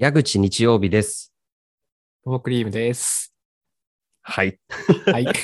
[0.00, 1.34] 矢口日曜日です。
[2.22, 3.34] トモクリームです。
[4.22, 4.60] はい。
[5.06, 5.26] はい。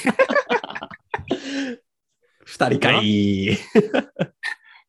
[2.46, 3.54] 二人かい。
[3.54, 3.58] 一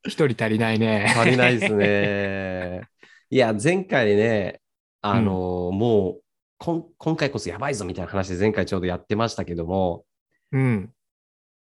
[0.08, 1.12] 人足りないね。
[1.18, 2.88] 足りないですね。
[3.32, 4.62] いや、前回ね、
[5.02, 6.22] あのもう
[6.60, 10.06] こん、今回こそやばいぞみたいな話で前回ちょうどやってましたけども、
[10.52, 10.94] うん。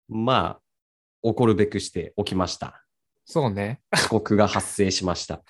[0.07, 0.63] まあ、
[1.23, 2.85] 起こるべくして起きました。
[3.25, 3.81] そうね。
[3.91, 5.43] 遅刻が発生しました。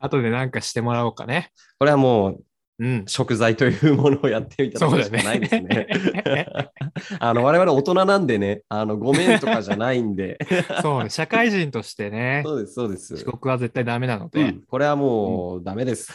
[0.00, 1.50] 後でなんかしてもらおうかね。
[1.78, 2.44] これはもう、
[2.80, 3.04] うん。
[3.06, 6.46] 食材というものをやってみたそうだしかないですねね。
[7.20, 10.38] あの、我々大人なんでね、あの、ごめんとかじゃないんで。
[10.80, 11.10] そうね。
[11.10, 13.14] 社会人としてね、そうです、そうです。
[13.16, 16.10] 遅刻は絶対ダメなのうで、んこれはもうダメです。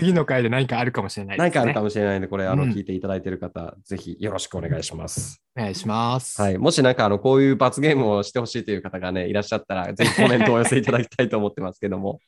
[0.00, 1.50] 次の回で何かあるかもしれないです、ね。
[1.50, 5.42] 何かあるかもしれないので、これ、あの、うん聞いていただいている方、ぜひよろしくお願いします。
[5.56, 6.40] お願いします。
[6.40, 6.58] はい。
[6.58, 12.20] もしなんか、あの、こういう罰ゲームをしてほしいという方がね、いらっしゃったら、 ぜひコメントをお寄せいただきたいと思ってますけども、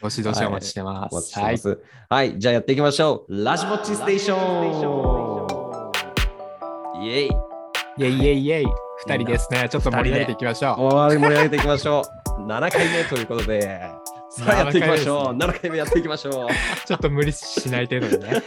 [0.00, 1.38] どしどしお待ちしてます。
[1.38, 1.58] はい。
[1.58, 1.82] してます。
[2.08, 2.38] はい。
[2.38, 3.44] じゃあやっていきましょう。
[3.44, 4.42] ラジボッチステーション
[7.04, 7.26] イェイ
[7.98, 8.66] イェイイェイイェイ。
[9.06, 9.68] 二人ですね。
[9.68, 10.76] ちょっと盛り上げていきましょう。
[10.78, 12.02] 盛り上げていきましょ
[12.38, 12.42] う。
[12.46, 14.01] 7回目ということで、
[14.36, 15.36] さあやっていきましょう。
[15.36, 16.48] 7 7回目やっていきましょう。
[16.86, 18.42] ちょっと無理しない程度にね。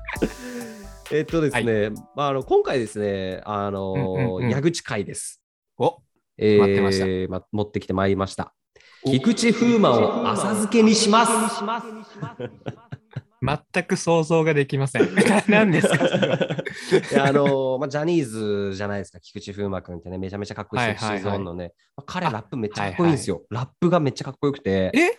[1.10, 5.42] えっとですね、まあ、あの今回ですね、あの、うんうんうん矢口会です。
[5.78, 5.98] お
[6.36, 8.52] えー待ってましたま持ってきてまいりました。
[9.04, 11.32] 菊池風磨を浅漬けにします。
[13.42, 15.08] 全く想像ができません。
[15.48, 17.24] 何ですか？
[17.24, 23.42] あのまあ、ジャニーズじゃないですか、菊池風磨君ってね、めちゃめちゃかっこいいセクシゾーンのね、まあ彼ラップめっちゃかっこいいんですよ。
[23.50, 25.18] ラップがめっちゃかっこよくて、え？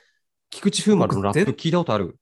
[0.49, 2.17] 菊池風磨のラップ僕聞いたことある？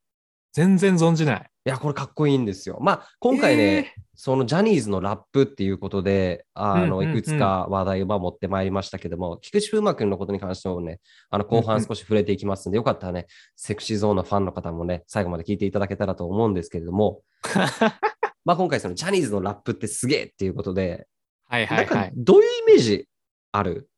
[0.52, 1.50] 全然存じない。
[1.66, 2.78] いや、これかっこいいんですよ。
[2.80, 17.22] まあ、今回ね、えそのジャニーズのラップっていうことで、あの、うんうんうんいくつか話題をまあ持ってまいりましたけども、菊池風磨君のことに関してもね、あの、後半少し触れていきますんで、よかったらね、セクシーゾーンのファンの方もね、最後まで聞いていただけたらと思うんですけれども、
[18.44, 21.06] まあ今回そのジャニーズのラップってすげえっていうことで、
[21.46, 22.12] はいはいはい。
[22.14, 23.06] どういうイメージ
[23.52, 23.88] ある？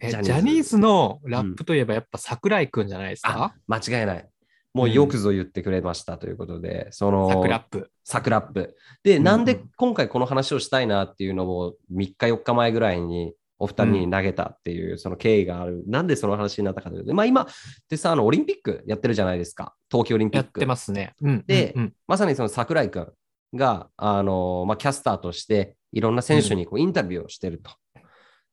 [0.00, 4.28] えジャニーズのラップといえばやっぱ桜井くんじゃないですか、間違いない。
[4.72, 7.90] もうよくぞ言ってくれましたということで、その、桜ップ。
[8.04, 8.76] サクラップ。
[9.02, 15.82] で、うんなんで今回この話をしたいなっていうのを3日4日前ぐらいにお二人に投げたっていうその経緯がある。
[15.86, 17.46] なんでその話になったかというと、まあ今っ
[17.88, 19.74] てさ、あのオリンピックやってるじゃないですか。
[19.88, 20.46] 冬季オリンピック。
[20.46, 21.14] やってますね。
[21.20, 23.12] うんでうんうんまさにその桜井くん
[23.54, 27.70] が、あのまあ、キャスターとしていろんな選手にこうインタビューをしてると。
[27.72, 27.80] うん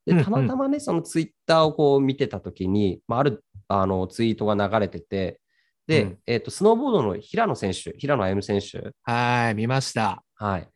[0.07, 5.41] で、たまたまね、そのツイッターをこう見てたときに、まあ、あるあのツイートが流れてて、
[5.87, 10.23] で、うんえっ、と、スノーボードの平野選手、平野歩夢選手、はい、見ました。
[10.35, 10.69] はい。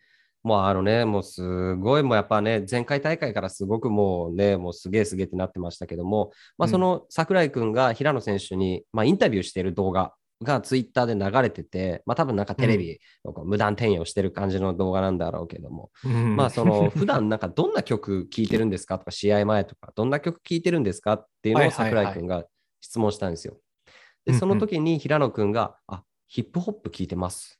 [0.43, 12.99] もうあのね、もうすごい、もうやっぱね、前回大会からすごくもうね、もうすげえすげえってなってましたけども、まあ、うんその櫻井君が平野選手に、まあ、インタビューしている動画がツイッターで流れてて、まあ、多分なんかテレビ
[13.45, 22.45] 無断転用してる感じの動画なんだろうけども、うんまあその 普段なんかどんな曲聴いてるんですかとか、試合前とか、どんな曲聴いてるんですかっていうのを櫻井君が
[22.81, 23.57] 質問したんですよ。
[24.25, 27.59] で、うんうんその時に平野君が、あ、ヒップホップ聴いてます。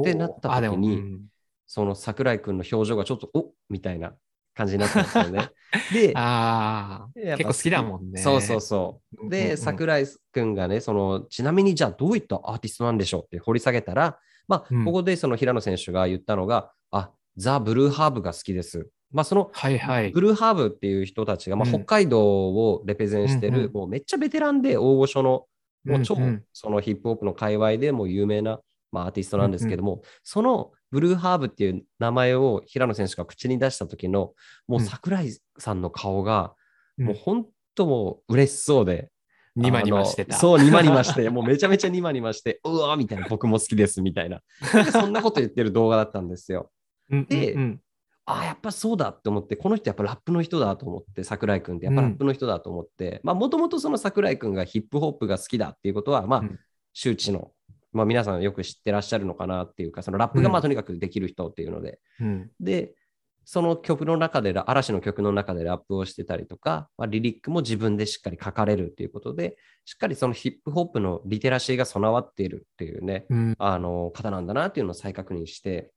[0.00, 1.20] ってなった時に
[1.66, 4.14] その桜井君の表情がちょっと、おみたいな
[4.54, 5.50] 感じになったんですよね。
[5.92, 8.20] で、あ結構好きだもんね。
[8.22, 9.28] そうそうそう。
[9.28, 18.88] で、うんうんうん桜井君がね、その、ちなみにじゃあどういったアーティストなんでしょうって掘り下げたら、まあ、うんここでその平野選手が言ったのが、あ、ザ・ブルーハーブが好きです。
[19.12, 20.22] まあ、その、はいはいブ。
[20.22, 25.44] ルーハーブっていう人たちが、まあ、うん北海道をレペゼンしてる、うんうんもうめっちゃベテランで大御所の、
[25.88, 28.60] もう超、うんうんそのヒップホップの界隈でも有名な、
[28.92, 34.32] まあ、アーティストなんですけども、そのブルーハーブっていう名前を平野選手が口に出した時の、
[34.66, 36.54] もううん桜井さんの顔が、
[36.98, 37.46] うんもう本
[37.76, 39.10] 当もう嬉しそうで、
[39.54, 40.36] ニマニマしてた。
[40.36, 44.40] そう、ニマニマして、 もうめちゃめちゃニマニマして、うわーみたいな、僕も好きですみたいな。
[44.72, 46.70] でそんなこと言ってる動画だったんですよ。
[47.10, 47.80] うんでうんうん
[48.28, 56.58] ああ、やっぱそうだって思って、この人やっぱラップの人だと思って、桜井君ってやっぱラップの人だと思って、まあもともとその桜井君がヒップホップが好きだっていうことは、まあうん。
[56.92, 57.52] 周知の、
[57.92, 62.50] まあ皆さんよく知ってらっしゃるのかなっていうか、そのラップがまあうんとにかくできる人っていうので、うん。
[62.60, 62.92] で、
[63.46, 73.54] その曲の中で、嵐の曲の中でラップをしてたりとか、まあ、リリックも自分でしっかり書かれるっていうことで、しっかりそのヒップホップのリテラシーが備わっているっていうね、うん。
[73.58, 75.90] あの方なんだなっていうのを再確認して、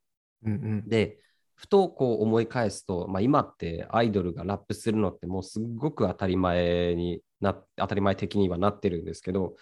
[0.45, 0.87] うんうん。
[0.87, 1.17] で、
[1.61, 9.53] ふとこう思い返すと、まあ、今ってアイドルがラップするのってもうすっごく当たり前にな、当たり前的にはなってるんですけど、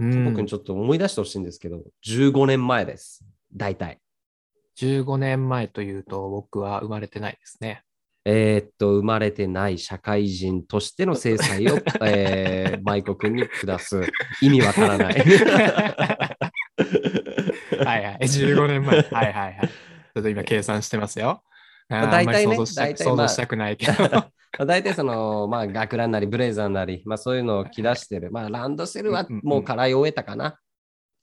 [0.00, 3.24] うん僕にちょっと思い出してほしいんですけど、15年前です。
[3.54, 4.00] 大体。
[4.78, 7.84] 15年前というと僕は生まれてないですね。
[8.24, 14.02] えーっと、生まれてない社会人としての制裁を、 えー、舞子君に下す。
[14.42, 15.14] 意味わからない。
[17.84, 18.18] はいはい。
[18.22, 19.02] 15年前。
[19.02, 19.70] はいはいはい。
[20.14, 21.42] ちょっと今計算してますよ。
[21.88, 23.94] 大体ね想像した大体まあくないけど。
[24.64, 28.30] 大体その、まあ、学ランなりブレザーなり、まあそういうのを着出してる。
[28.30, 30.60] まあ、ランドセルはもうからい終えたかな。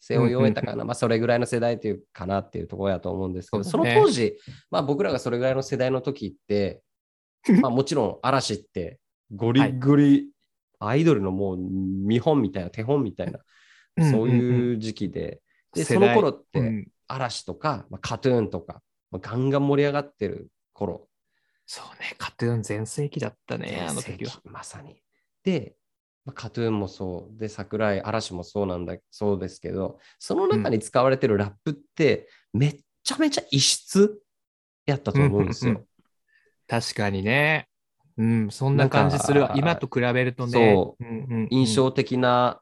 [0.01, 0.83] 背負い終えたかな。
[0.83, 4.35] まあ、それぐらいの世代というかなっていうところやと思うんですけど、その当時、
[4.69, 6.81] まあ僕らがそれぐらいの世代の時って、
[7.61, 8.99] まあもちろん嵐って
[9.33, 10.29] ゴリゴリ
[10.79, 13.39] アイドルのもう見本みたいな、手本みたいな、
[14.11, 15.41] そういう時期で、
[15.73, 18.81] で、その頃って、うん嵐とか、まあ、カトゥーンとか、
[19.11, 21.07] まあ、ガンガン盛り上がってる頃
[21.65, 24.41] そうね、カトゥーン全盛期だったね、あの時は。
[24.43, 25.01] まさに。
[25.43, 25.75] で、
[26.25, 34.21] まあ、カトゥーンもそう、で、桜井嵐もそうなんだ、そうですけど、その中に使われてるラップって、めっちゃめちゃ異質
[34.85, 35.71] やったと思うんですよ。
[35.71, 35.85] うんうん
[36.67, 37.67] 確かにね。
[38.17, 39.53] うん、そんな感じするわ。
[39.57, 40.51] 今と比べるとね。
[40.53, 42.61] そううんうんうん印象的な、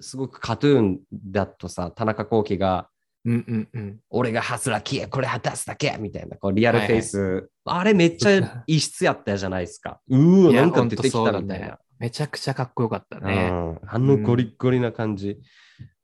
[0.00, 2.90] すごくカトゥーンだとさ、田中聖が、
[3.26, 4.00] うんうんうん。
[4.08, 10.00] 俺がハスラキや、これ果たすだけみたいな、こうリアルフェイス、あれめっちゃ異質やったじゃないですか。
[10.08, 11.78] うーなんか出てきたみたいな。
[11.98, 13.48] めちゃくちゃかっこよかったね。
[13.50, 15.38] うん、あのゴリッゴリな感じ。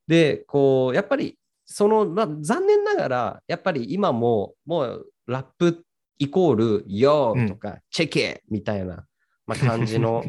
[0.08, 5.84] で、こう、やっぱり、その、まあ、残念ながら、やっぱり今も、もう、ラップ
[6.18, 9.06] イコール、ヨーとか、チェケみたいな、
[9.46, 10.24] まあ、感じの、も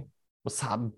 [0.46, 0.94] う寒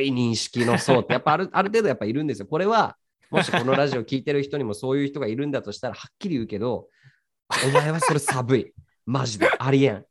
[0.00, 2.46] い認識の層って、やっぱあるある程度やっぱいるんですよ。
[2.46, 2.96] これは、
[3.30, 6.88] もしこのラジオ聞いてる人にもそういう人がいるんだとしたら、はっきり言うけど、
[7.66, 8.72] お前はそれ寒い。
[9.08, 9.48] マジで。
[9.58, 10.04] ありえん。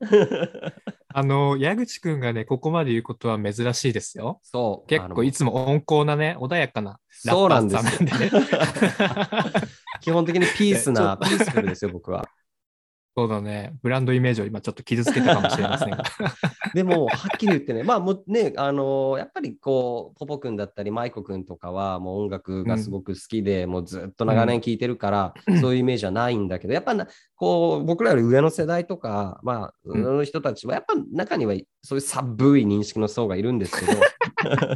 [1.14, 4.40] あの、矢口くんがね、ここまで言うことは珍しいですよ。
[4.42, 4.88] そう。
[4.88, 8.32] 結構いつも温厚なね、穏やかなラそうッパなんですーさんなんでね。
[10.02, 12.28] 基本的にピースな、 ピースフルですよ、僕は。
[13.18, 13.74] そうだね。
[13.82, 16.04] ブランドイメージを今ちょっと傷つけたかもしれませんが。
[16.76, 34.00] でも、はっきり言ってね、まあもうね、あのーやっぱりこう、ポポ君だったり、マイコ君とかは、もう音楽がすごく好きで、もうずっと長年聴いてるから、そういうイメージはないんだけど、やっぱな、こう、僕らより上の世代とか、まあ、うんその人たちは、やっぱ中にはそういう寒い認識の層がいるんですけど、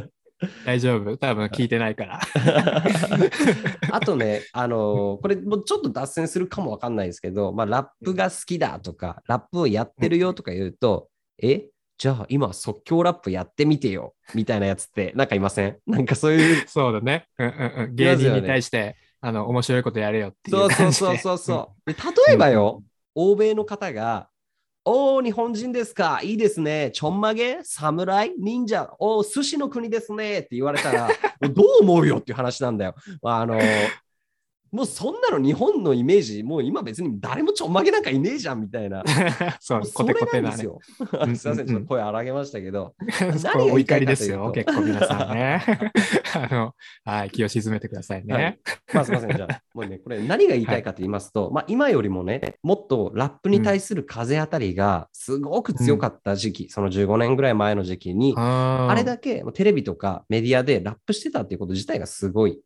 [0.66, 1.16] 大丈夫？
[1.16, 2.20] 多分聞いてないから。
[3.90, 11.08] あとね、あのーこれもうちょっと脱線するかもわかんないですけど、まあ、ラップが好きだとか、ラップをやってるよとか言うと、
[11.42, 11.66] え？
[11.98, 15.78] じゃあ今即興ラップやってみてよみたいなやつってなんかいません？
[15.86, 16.64] なんかそういう。
[16.68, 17.26] そうだね。
[17.38, 21.06] うんうんうん、芸人に対して、あの、面白いことやれよっていそううそ感じで。
[21.06, 21.92] うそうそうそう。
[21.92, 21.96] で
[22.26, 22.82] 例えばよ、
[23.14, 24.28] 欧米の方が、
[24.84, 26.18] おー、日本人ですか？
[26.24, 26.90] いいですね。
[26.92, 27.60] ちょんまげ？
[27.62, 28.90] 侍忍者？
[28.98, 30.40] おー、寿司の国ですね。
[30.40, 31.08] って言われたら、
[31.50, 32.94] どう思うよっていう話なんだよ。
[33.22, 33.60] あの
[34.72, 39.04] もうそんなの日本のイメージ、もう今別に誰もちょんまげなんかいねえじゃんみたいな。
[39.60, 40.80] そうコテコテなんですよ。
[41.20, 42.94] うんすいません、ちょっと声荒げましたけど。
[43.70, 45.62] お怒りですよ、結構皆さんね。
[46.34, 46.74] あの、
[47.04, 48.34] はい、気を沈めてくださいね。
[48.34, 48.58] はい
[48.94, 62.62] まあすみません、じゃあ、もうね、これ何が言いたいかと言いますと、まあ今よりもね、もっとラップに対する風当たりがすごく強かった時期、その15年ぐらい前の時期に、ああれだけテレビとかメディアでラップしてたっていうこと自体がすごい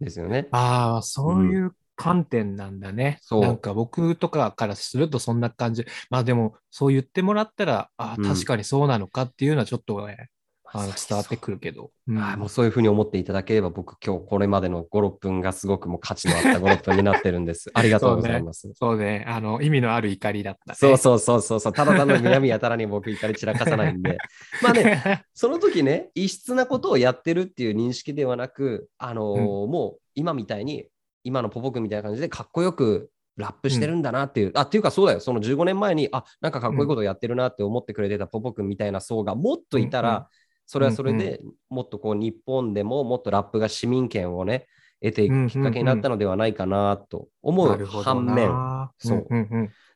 [0.00, 0.48] ですよね。
[0.50, 3.18] ああ、そういう観点なんだね。
[3.22, 5.84] そうなんか僕とかからするとそんな感じ。
[6.10, 10.28] まあでも、そう言ってもらったら、ああ、うん確かにそうなのかっていうのはちょっとね、
[10.72, 11.90] あの伝わってくるけど。
[12.08, 17.70] うんはいもうそういうふうに思っていただければ、僕今日これまでの5、6分がすごくもう価値のあった5、6分になってるんです。
[17.74, 18.70] ありがとうございます。
[18.74, 20.76] そうね、あの、意味のある怒りだったね。
[20.76, 24.18] そうそうそうそうそう、ただ単の南やたらに僕怒り散らかさないんで。
[24.62, 30.86] まあね、その時ね、異質なことをやってるっていう認識ではなく、あのーもう今みたいに、
[31.24, 40.26] 今のポポ君みたいな感じでかっこよくラップしてるんだなっていう、あ、っていうかそうだよ、その15年前に、あ、なんかかっこいいことをやってるなって思ってくれてたポポ君みたいな層がもっといたら、うんうん
[40.66, 44.66] それはそれでもっとこう日本でももっとラップが市民権をね、
[45.02, 49.28] 得ていくきっかけになったのではないかなと思う反面、なそう。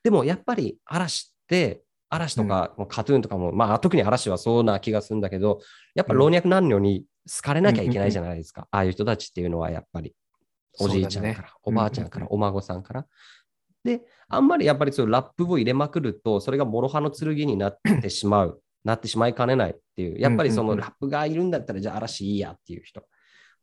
[0.03, 5.61] でもやっぱり嵐って、嵐とか、もうカトゥーンとかも、まあ特に嵐はそうな気がするんだけど、
[5.95, 8.67] やっぱ老若男女に好かれなきゃいけないじゃないですか。
[8.71, 10.15] ああいう人たちっていうのはやっぱり、
[10.79, 13.07] おじいちゃんから、おばあちゃんから、うんお孫さんから。
[13.85, 23.03] で、あんまりやっぱりそういうラップを入れまくると、それが諸刃の剣になってしまう、なってしまいかねないっていう、やっぱりそのラップがいるんだったら、じゃあ嵐いいやっていう人。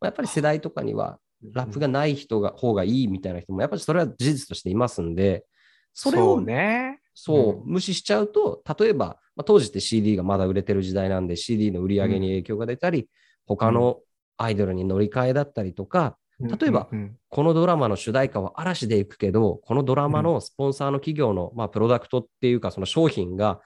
[0.01, 1.19] やっぱり世代とかには、
[1.53, 5.45] ラップがない人が方がいいみたいな人も、やっぱりそれは事実としていますんで、
[5.93, 6.99] それをね。
[7.13, 13.09] そう、う無視しちゃうと、例えば、まあ、当時って CD がまだ売れてる時代なんで、CD の売り上げに影響が出たり、
[13.47, 13.99] 他の
[14.37, 16.87] アイドルに乗り換えだったりとか、例えば
[17.29, 23.59] このドラマの主題歌は嵐でいくけど、このドラマのスポンサーの企業の、まあ、プロダクトっていうか、その商品が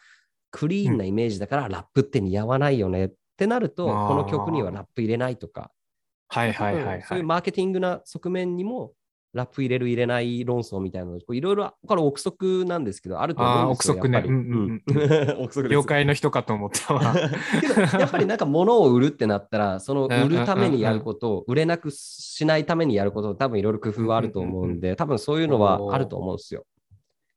[0.51, 3.05] クリーンなイメージだからラップって似合わないよね。
[3.05, 5.71] ってなると、この曲にはラップ入れないとか、
[6.27, 7.01] はいはいはいはい。
[7.01, 8.93] そういうマーケティングな側面にも、
[9.33, 13.93] ラップ入れる入れない論争みたいなの、こういろいろ、これ憶測なんですけど、あると思うんですよ。
[13.95, 14.27] 憶測ね。
[14.27, 15.41] うんうんうん。
[15.43, 17.15] 憶測業界の人かと思ったわ。
[17.61, 26.65] けど、やっぱりなんか物を売るってなったら、その売るためにやることを、売れなくしないためにやること、多分いろいろ工夫はあると思うんで、多分そういうのはあると思うんですよ。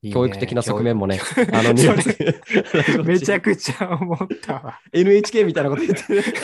[0.04, 1.18] いいね教育的な側面もね。
[1.52, 4.80] あの、そ日本めちゃくちゃ思ったわ。
[4.92, 6.22] NHK みたいなこと言ってる。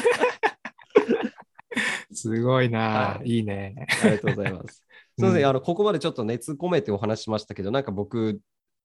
[2.12, 3.86] すごいな、はいいいね。
[4.02, 4.76] ありがとうございます。
[4.82, 4.84] す
[5.18, 8.40] みません、うんあの、ここまでちょっと熱込めてお話ししましたけど、なんか僕、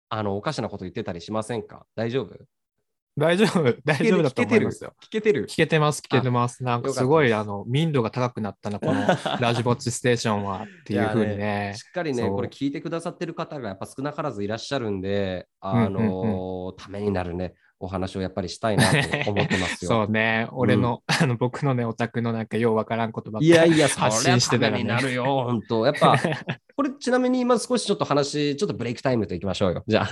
[0.10, 1.86] あの、おかしなこと言ってたりしませんか？
[1.96, 2.36] 大丈夫？
[3.18, 4.94] 大丈夫、大丈夫だと思いますよ。
[5.04, 6.64] 聞けてる聞けてます、聞けてます。
[6.64, 8.94] なんかすごい、あの、民度が高くなったな、この
[9.42, 11.74] ラジボッチステーションはっていうふうにいね。
[11.76, 19.90] しっかりね、これ聞いてくださってる方がやっぱ少なからずいらっしゃるんで、あうんうんの、ためになるね、お話をやっぱりしたいなと思ってますよ。
[19.92, 25.86] そうね、俺の、あの、僕のね、オタクのなんかようわからんことばっかいやいや、 発信してたらねになるよ、 本当。
[25.86, 26.18] やっぱ、
[26.76, 29.84] これちなみに今少しちょっと話、ちょっとブレイクタイムといきましょうよ。
[29.88, 30.08] じゃあ。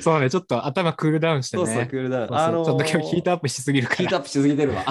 [0.00, 1.66] そうね、ちょっと頭クールダウンしてね。
[1.66, 2.34] そうそう、クールダウン。
[2.36, 3.96] あのーちょっと今日ヒートアップしすぎるから。
[3.98, 4.84] ヒートアップしすぎてるわ。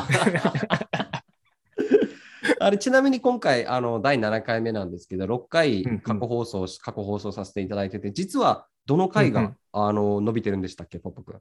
[2.60, 11.40] あれちなみに今回あの第7回目なんですけど6回うんうん過去放送し、過去放送させていただいてて実はどの回が、うんうんあの伸びてるんでしたっけポップ君？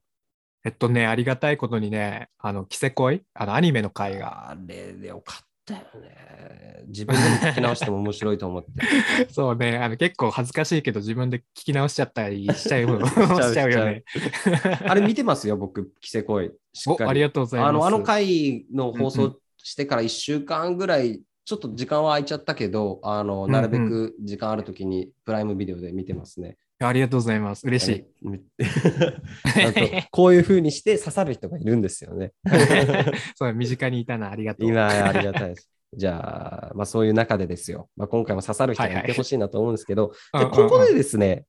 [0.64, 4.50] えっとね、ありがたいことにね、あの、キセコイ、あの、アニメの回が。
[4.50, 6.84] あれでよかったよね。
[6.86, 8.70] 自分でも聞き直しても面白いと思って。
[9.32, 14.04] そうね、あの、結構恥ずかしいけど、自分で聞き直しちゃったりしちゃう しちゃうよね。
[14.86, 16.52] あれ見てますよ僕キセコイ。
[17.00, 17.14] あり。
[17.14, 17.68] りがとうございます。
[17.70, 26.56] あのあの回の放うんう送してから1週間ぐらいちょっと時間は空いちゃったけどあのうんなるべく時間あるときにプライムビデオで見てますね、
[26.88, 27.66] ありがとうございます。
[27.66, 28.04] 嬉しい。
[30.10, 32.32] こういう風にして刺さる人がいるんですよね。
[33.36, 34.68] そう、身近にいたな、ありがとう。
[34.68, 35.68] 今、ありがたいです。
[35.94, 37.88] じゃあ、まあ、そういう中でですよ。
[37.96, 41.44] まあ、今回も刺さる人がいてほしいなと思うんですけど、うんじゃあここでですね、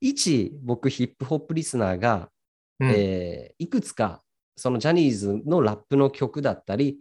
[0.00, 2.30] 一、僕、ヒップホップリスナーが、
[2.80, 4.22] うんえーいくつか、
[4.56, 6.98] そのジャニーズのラップの曲だったり、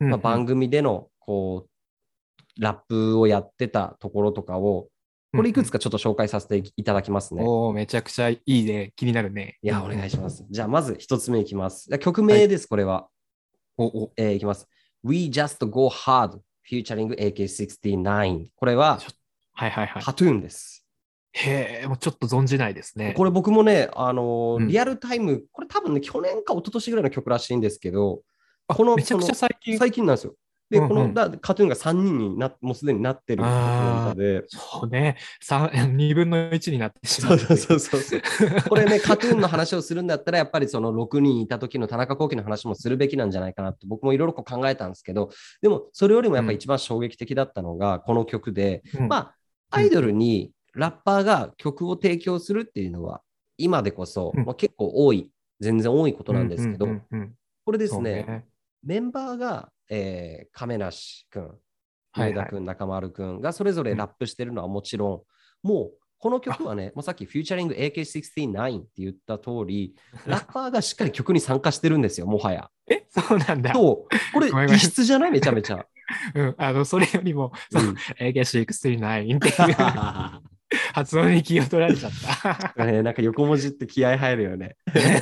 [0.00, 4.88] うんまあ、番組でのこうラップをやってたところとかを、
[5.32, 7.42] これいくつかちょっと紹介させていただきますね。
[7.44, 8.92] おおめちゃくちゃいいね。
[8.96, 9.58] 気になるね。
[9.62, 10.46] いや、お願いします。
[10.48, 11.88] じゃあ、まず一つ目いきます。
[11.98, 13.08] 曲名です、これは。
[13.76, 14.66] おおえーいきます。
[15.04, 16.38] We Just Go Hard
[16.70, 18.46] featuring AK69。
[18.54, 18.98] これは、
[19.52, 20.02] はいはいはい。
[20.02, 20.86] ハトゥーンです。
[21.32, 23.12] へえ、もうちょっと存じないですね。
[23.14, 28.22] これ僕もね、あのリアルタイム、これ多分ね、去年か一昨年ぐらいの曲らしいんですけど、
[28.68, 29.76] あこのめちゃくちゃ最近。
[29.76, 30.34] 最近なんですよ。
[30.70, 30.88] で、うんうん。
[30.88, 35.16] このだカトゥーンが3人になもうすでになってる曲なので、そうね。
[35.40, 37.36] 三2 分の1になってしま。
[37.38, 37.56] そうう。
[37.56, 38.62] そうそうそうそう。
[38.68, 45.30] これね、カトゥーンの話をするんだったら、やっぱりその6人いた時の田中幸喜の話もするべきなんじゃないかなって僕もいろいろこう考えたんですけど、
[45.62, 49.08] でもそれよりもやっぱ一番衝撃的だったのがこの曲で、うん。
[49.08, 49.36] まあ、
[49.70, 53.22] アイドルにラッパーが曲を提供するっていうのは、
[53.58, 54.44] 今でこそ、うん。
[54.44, 55.30] まあ、結構多い、
[55.60, 57.34] 全然多いことなんですけど、うんうんうんうん
[57.66, 58.44] これですね、
[58.84, 61.50] メンバーが、えー亀梨君、
[62.14, 65.24] 上田君、中丸君がそれぞれラップしてるのはもちろ
[65.64, 69.94] ん、もうこの曲はね、もうさっきフューチャリング AK69 って言った通り、
[70.26, 72.70] ラッパーがしっかり曲に参加してるんですよ、もはや。
[72.88, 73.74] え、そうなんだ。
[73.74, 75.30] そう、これ異質じゃない？
[75.32, 75.84] めちゃめちゃ。
[76.34, 77.96] うん、あの、それよりも、うん。
[78.24, 79.76] AK69 っていう
[80.92, 82.12] 発音に気を取られちゃっ
[82.74, 82.84] た。
[82.84, 84.76] ね、なんか横文字って気合入るよね。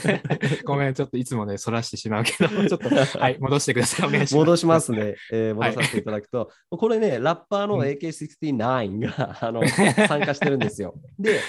[0.65, 4.09] ごめん、ちょっといつもね、そらしてしまうけど、 ちょっと、はい、戻してください。
[4.09, 4.37] お願いします。
[4.37, 5.17] 戻しますね。
[5.33, 10.95] えー戻させていただくと、これね、ラッパーの AK69 が、あの参加してるんですよ。
[11.19, 11.41] で、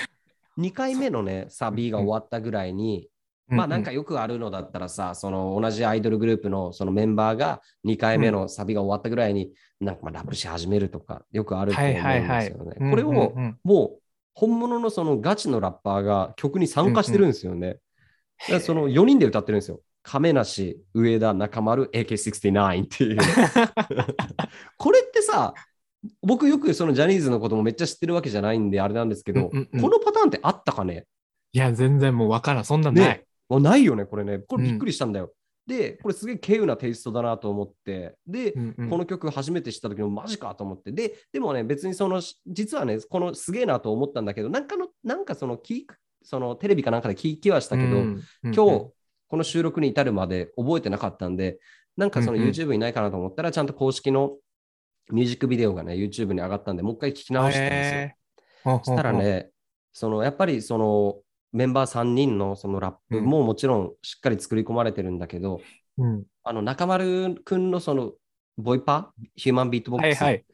[0.57, 3.09] 2回目のね、サビが終わったぐらいに、
[3.47, 12.89] まあなんかよくあるのだったらさ、その同じアイドルグループのそのメンバーが2回目のサビが終わったぐらいに、なんかまあラップし始めるとか、よくあると思うんですよね。
[12.89, 13.99] これをうんうんうんもう
[14.33, 17.77] 本物のそのガチのラッパーが曲に参加してるんですよね。
[18.41, 19.79] だからその4人で歌ってるんですよ。
[20.03, 23.17] 亀梨、上田、中丸、AK69 っていう。
[24.77, 25.53] これってさ、
[26.21, 31.05] 僕よくそのジャニーズのこともめっちゃ知ってるわけじゃないんであれなんですけど、うんうんうんこのパターンってあったかね？
[31.53, 32.65] いや、全然もうわからん。
[32.65, 33.05] そんなんない。
[33.05, 34.39] ねもうないよね、これね。
[34.39, 35.31] これびっくりしたんだよ。
[35.67, 38.89] で、これすげえ稀有なテイストだなと思って、で、うんうん。
[38.89, 48.93] この曲初めて知った時のマジかと思って、で、でもね、別にその、実はね、このすげえなと思ったんだけど、なんかの、なんかその、聞くそのテレビかなんかで聞きはしたけど、うん今日、こ
[49.31, 51.59] の収録に至るまで覚えてなかったんで、
[51.97, 52.49] なんかそのうんうん。
[52.49, 54.37] YouTube にないかなと思ったら、ちゃんと公式の
[55.11, 58.15] ミュージックビデオがね、YouTube に上がったんで、もう一回聞き直したんで
[58.63, 58.81] すよ。
[58.83, 59.49] そしたら、ね、
[59.93, 61.17] そのやっぱりその
[61.55, 65.61] メンバー3人のそのラップももちろんしっかり作り込まれてるんだけど、
[65.97, 68.11] うん、あの中丸くんのその
[68.57, 70.45] ボイパ、ヒューマンビートボックス、はいはい。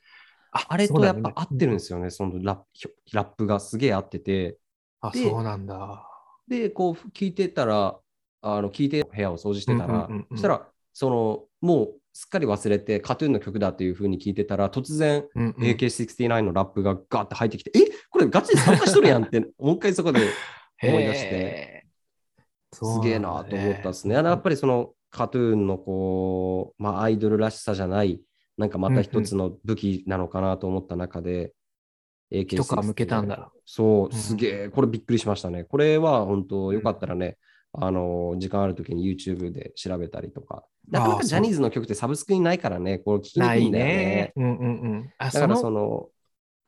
[0.54, 1.74] ああれとやっぱ合ってるんよ。
[1.74, 4.58] ですよね、そのラップがすげえ合ってて、
[5.02, 6.08] あ、でそうなんだ。
[6.48, 7.98] で、こう聞いてたら、
[8.44, 10.28] あの聞いて部屋を掃除してたら、うんうんうんうん。
[10.32, 15.64] そしたら、そのもうすっかり忘れて、カトゥーンの曲だっていう風に聞いてたら、突然、うんうん。
[15.64, 17.92] AK69 のラップがガーって入ってきて、え？
[18.10, 20.20] これガチで参加しとるやんって、 もう一回そこで
[20.84, 21.88] 思い出して、
[22.74, 24.16] すげえなと思ったんですね。
[24.16, 28.22] やっぱりそのカトゥーンのこう、まあ、アイドルらしさじゃない、
[28.58, 31.54] なんかまた一つの武器なのかなと思った中で、
[32.32, 33.52] AK69 一皮むけたんだ。
[33.66, 35.66] そうう、んすげえ、これびっくりしましたね。
[35.66, 37.38] これは本当よかったらね、
[37.74, 40.64] あの、時間あるときに YouTube で調べたりとか。
[40.90, 44.34] なかなかジャニーズの曲ってサブスクにないからね、これ聞きにくいんだよねね。。
[44.36, 45.14] うんうんうん。
[45.18, 46.10] あ、だからそそのの、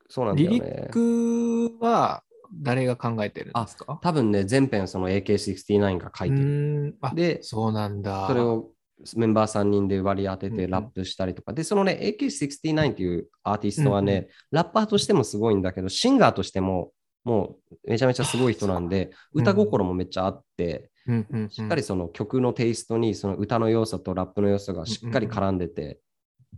[0.09, 0.89] そうなんだリリよねッ。
[0.89, 2.23] クは
[2.61, 3.99] 誰が考えてるんですか？
[4.01, 6.97] 多分ね、全編その AK69 が書いうてる。
[7.15, 8.27] でそうなんだ。
[8.27, 8.69] それを
[9.15, 10.59] メンバー3人で割り当てうんうん。
[10.59, 11.51] てラップしたりとか。
[11.51, 16.91] で、そのね、AK69 っていうアーティストはね、うんうラッパーとしてもすごいんだけど、シンガーとしても、
[17.23, 21.27] もうめちゃめちゃすごい人なんで、う歌心もめっちゃあって、うん。
[21.29, 25.99] うんうんしっかりその曲のテイストにその歌の要素とラップの要素がしっかり絡んでて、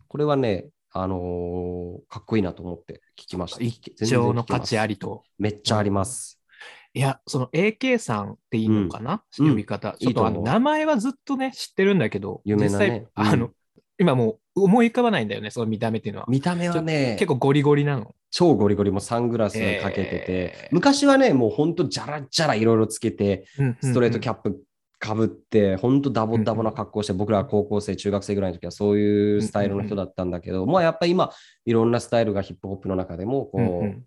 [0.08, 3.64] これはね、あのーかっこいいなと思って聞きました。
[3.64, 4.96] 一丁の価値あり。
[4.96, 5.24] りと。
[5.38, 6.40] めっちゃあります。
[6.94, 9.98] いや、その AK さんっていいのかな、うん呼び方。
[10.00, 13.50] ちょっとあの名前はずっとね、知ってるんだけど、有名なね実際、うんあの、
[13.98, 16.28] 今もう思い浮かばないんだよね、その見た目っていうのは。
[16.30, 18.16] 見た目はね、結構ゴリゴリなの。
[18.32, 23.46] 超ゴリゴリもサングラスかけてて、えー昔はね、もうほんとじゃらじゃらいろいろつけて、
[23.82, 24.62] ストレートキャャップ
[25.06, 31.32] かぶって、ほんとダボダボな格好して、僕らは高校生、中学生ぐらいの時はそういうスタイルの人だったんだけど、もうやっぱり今、
[31.66, 34.04] いろんなスタイルがヒップホップの中でも、こう、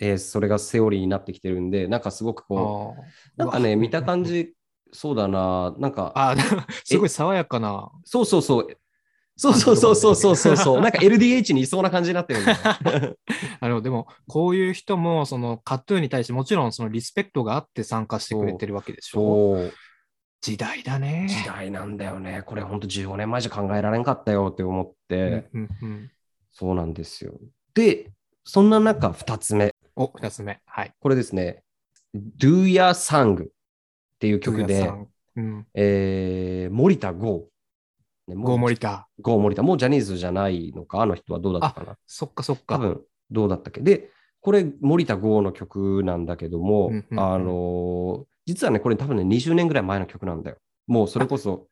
[0.00, 3.02] えーそれがセオリーになってきてるんで、なんかすごくこう、
[3.36, 4.54] なんかね、見た感じ、
[4.92, 7.90] そうだな、なんか、あー、すごい爽やかな。
[8.04, 8.66] そうそうそう、
[9.36, 12.58] そうそうそうそうそうそうそう、なんか LDH にいそうな感じになってるんだよ。
[13.60, 19.70] あのでも、こういう人も、そのカトゥーンに対してもちろんそのリスペクトがあって参加してくれてるわけでしょ。
[20.40, 21.26] 時代だね。
[21.28, 22.42] 時代なんだよね。
[22.46, 26.10] これほんと15年前じゃ考えられんかったよって思って、うんうんうん
[26.52, 27.38] そうなんですよ。
[27.74, 28.10] で、
[28.44, 29.72] そんな中、2つ目。
[29.94, 30.60] お、二つ目。
[30.66, 30.92] はい。
[30.98, 31.62] これですね、
[32.14, 33.48] Do Your Song っ
[34.18, 34.90] ていう曲で
[35.36, 35.66] うん。
[35.74, 37.46] えー森田剛。
[38.26, 39.08] ねゴーモリタ。
[39.20, 39.62] ゴー森田。
[39.62, 41.02] もうジャニーズじゃないのか？
[41.02, 41.96] あの人はどうだったかな？
[42.06, 42.76] そっかそっか。
[42.76, 43.00] 多分
[43.30, 43.80] どうだったっけ？
[43.80, 50.56] で、これ森田剛の曲なんだけども、うんうんうんあのー実はね、これ多分ね、20年ぐらい前の曲なんだよ。
[50.86, 51.66] もうそれこそ、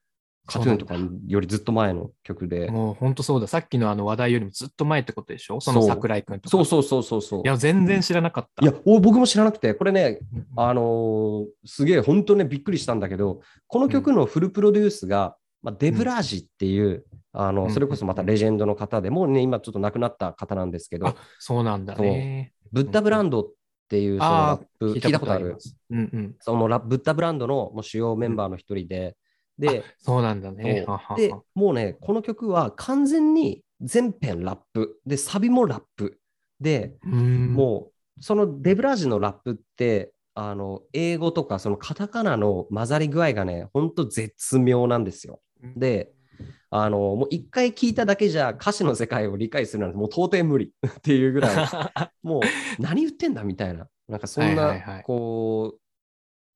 [0.46, 0.94] カトゥーンとか
[1.26, 2.70] よりずっと前の曲で。
[2.70, 3.46] もう本当そうだ。
[3.46, 5.61] さっきのあの話題よりもずっと前ってことでしょ？
[5.61, 6.50] その桜井くんとか。
[6.50, 7.42] そうそうそうそうそう。
[7.44, 8.64] いや、全然知らなかった。
[8.64, 17.04] いや、お僕も知らなくて、これね、うんうんあのーすげえ、本当ね、びっくりしたんだけど、この曲のフルプロデュースが、まあ、デブラージっていう、
[17.35, 22.54] あの、うんそれこそまたレジェンドの方で、もうね、今ちょっと亡くなった方なんですけどあ、そうなんだね。
[22.72, 23.48] ブッダブランドっ
[23.88, 25.57] ていうそのラあップ、あ、聞いたことある。
[25.90, 26.37] うんうん。
[26.40, 29.16] そのラブッダブランドのもう主要メンバーの一人で、
[29.59, 30.87] で、そうなんだね。
[31.16, 36.18] で、もうね、この曲は完全に全編ラップ、で、サビもラップ、
[36.61, 45.40] で、うんもう、そのデブラージのラップって、あの、英語とかそのカタカナの混ざり具合がね、ほんと絶妙なんですよ。
[45.77, 46.12] で、
[46.70, 50.72] あの、もう一回聞いただけじゃ歌詞の世界を理解するなんてもう到底無理。
[50.87, 51.66] っていうぐらい、
[52.22, 52.42] もう
[52.83, 55.78] 何言ってんだみたいな、なんかそんはいな、こ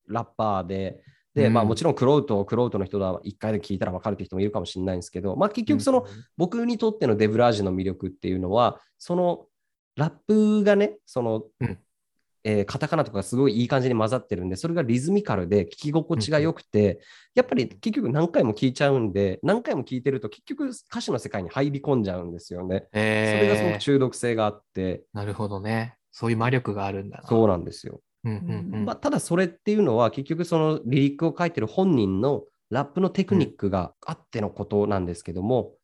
[0.08, 1.02] う、ラッパーで、
[1.34, 1.52] で、うん。
[1.54, 9.46] まあもちろんクロウト、クロウトの人は一回で聞いたら分かるって人もいるかもしれないんですけど、まあ結局その、僕にとってのデブラージの魅力っていうのは、その
[9.96, 11.78] ラップがね、その、うん
[12.44, 17.00] えーカタカナとかすごいいい感じに混ざってるんで、それがリズミカルで聞き心地が良くて、
[17.34, 22.88] やっぱり結局何回も聞いちゃうんで、何回も聞いてると結局歌詞の世界に入り込んじゃうんですよね。
[22.92, 25.96] それがすごくえー、中毒性があって、なるほどね。
[26.10, 27.28] そういう魔力があるんだな。
[27.28, 28.00] そうなんですよ。
[28.24, 35.82] うんうんうんまあ、ただそれっていうのは結局そのリリックを書いてる本人のラップのテクニックがあってのことなんですけども、うん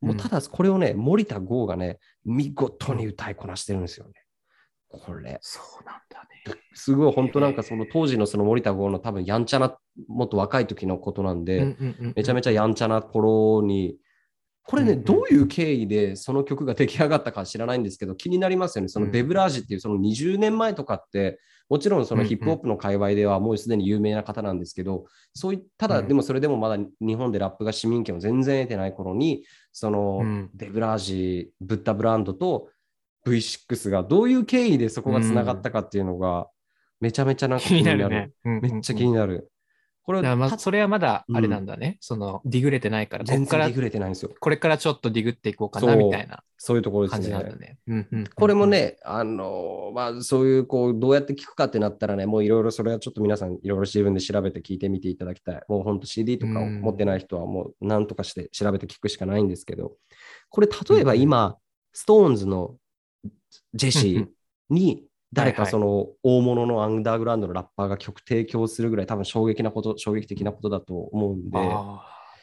[0.00, 4.14] もうただこれをね、森田剛がね、見事に歌いこなしてるんですよね。
[4.90, 6.60] これ、そうなんだね。
[6.74, 11.76] すごい本当なんかその当時のその森田剛の多分やんちゃな、もっと若い時のことなんで、
[12.16, 13.96] めちゃめちちゃやんちゃな頃に、
[14.64, 18.88] これね、うんうんどういう経緯でその曲が出来上がったか知らないんですけど、気になりますよね。
[18.88, 19.12] そのうん。
[19.12, 26.08] ベブラージっていうその20年前とかって、もちろんそのヒップホップの界隈ではもうすでに有名な方なんですけど、そういただ、うん。
[26.08, 30.50] でもそれでもまだ日本でラップが市民権を全然得てない頃に、そのうん。
[30.54, 32.68] ベブラージ、ブッダブランドと
[33.30, 36.48] V6 がどういう経緯でそこがつながったかっていうのが、
[37.00, 39.50] めちゃめちゃなんか気になるめっちゃ気になる。
[40.02, 41.98] これだからまたそれはまだあれなんだね。
[42.00, 44.32] そのディグれてないから、こ全然ディグれてないんですよ。
[44.38, 47.42] これからちょっとディグっていこうかなみたいなそういうところですねだ。
[47.42, 47.78] ね。
[47.86, 55.62] うんうんこれも、ね、あのまあ、そういう、こう、どうやって聞くかってなったらね、もういろいろそれはちょっと皆さん、いろいろ自分で調べて聞いてみていただきたい。
[55.68, 59.92] もう本当 CD とかを持ってない人は、もう何とかして調べて聞くしかないんですけど、
[60.50, 61.56] これ、例えば今、
[61.94, 62.76] ストーンズの
[63.74, 64.28] ジェシー
[64.68, 71.58] に、誰かその大物のアンダーグラウンドのラッパーが曲提供するぐらい多分衝撃なこと、衝撃的なことだと思うんで、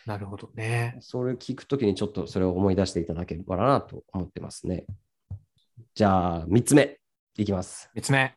[0.06, 0.98] なるほどね。
[1.02, 4.86] それ聞くときにちょっとそれを思い出していただければなと思ってますね。
[5.96, 6.98] じゃあ、3つ目
[7.38, 7.90] いきます。
[7.94, 8.34] 三つ目。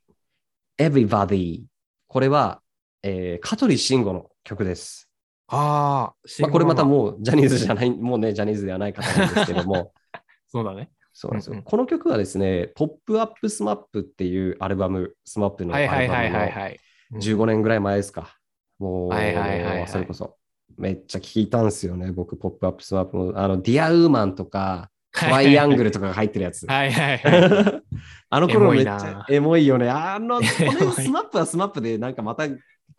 [0.79, 1.63] Everybody。
[2.09, 2.61] これは、
[3.05, 5.09] えー香取慎吾の曲です。
[5.47, 6.87] ああ、まあ、これまたう。
[6.87, 9.93] もうジャニーズじゃない、もうね、ジャニーズではない方なんですけども、
[10.49, 10.91] そうだね。
[11.13, 11.53] そうなんですよ。
[11.53, 16.81] うんうんこの曲はですね、ポップアップスマップっていうアルバム、 SMAP のアはいルバムはいはいはいのはい。
[17.15, 18.37] 15年ぐらい前ですか。
[18.79, 20.37] もう、それこそ。
[20.77, 23.33] めっちゃ聞いたんですよね、僕、ポップアップスマップも。
[23.37, 26.67] あの、 Dear Woman とか、トライアングルとかが入ってるやつ。
[26.67, 27.83] はいはいはい。
[28.31, 29.91] あの頃めっちゃエモいよね。
[29.91, 32.45] あの、こ れエモい SMAP は SMAP でなんかまた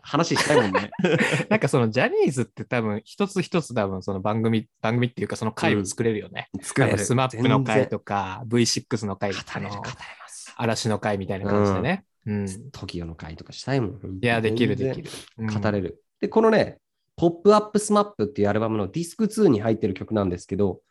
[0.02, 0.92] 話したいもんね。
[1.50, 6.50] なんかそのジャニーズって多分一つ一つ多分その番組、番組っていうかその回を作れるよね。
[6.62, 6.98] 作れる。
[6.98, 9.96] SMAP の回とか V6 の回、語れる、あの語れま
[10.28, 10.54] す。
[10.58, 12.06] 嵐の回みたいな感じでね。
[12.26, 12.46] うん。
[12.48, 14.20] い TOKIO の回とかしたいもん。
[14.22, 15.10] や、できるできる。
[15.38, 16.04] うん語れる。
[16.20, 16.78] で、このね、
[17.16, 20.82] ポップアップスマップっていうアルバムのディスク2に入ってる曲なんですけど、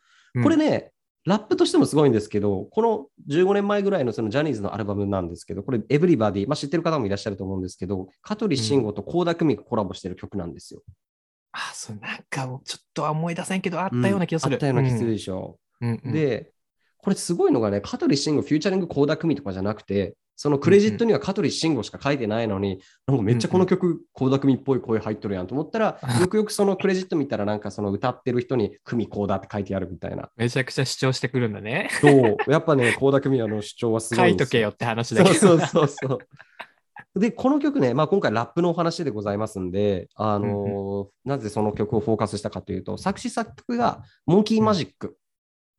[0.43, 0.91] これ、ね、
[1.25, 10.81] ラップとしてもすごいんですけど、この15年前ぐらいのそのジャニーズのアルバムなんですけど、これ、 Everybody、まあ、知ってる方もいらっしゃると思うんですけど、香取慎吾と倖田來未がコラボしてる曲なんですよ。
[11.51, 14.55] あ、そう、なんかちょっとは思い出せんけど、あったような気がする。
[14.55, 15.59] あったような気がするでしょ。
[15.81, 16.01] うん。
[16.03, 16.51] うん、で、
[16.97, 30.29] これすごいのがね、香取慎吾、フューチャリング倖田來未とかじゃなくて、そのクレジットには香取慎吾しか書いてないのに、なんかめっちゃこの曲、倖田來未っぽい声入っとるやんと思ったら、 よくよくそのクレジット見たら、なんかその歌ってる人に、久美倖田って書いてあるみたいな。
[30.35, 31.89] めちゃくちゃ主張してくるんだね。
[32.01, 35.35] そう、やっぱね、倖田來未の主張はすご書いすいとけよって話だけど。
[35.35, 36.19] そうそうそうそう。
[37.15, 45.17] で、この曲ね、まあ、今回ラップのお話でございますんで、あのーなぜその曲をフォーカスしたかというと、作詞作曲がモンキーマジックです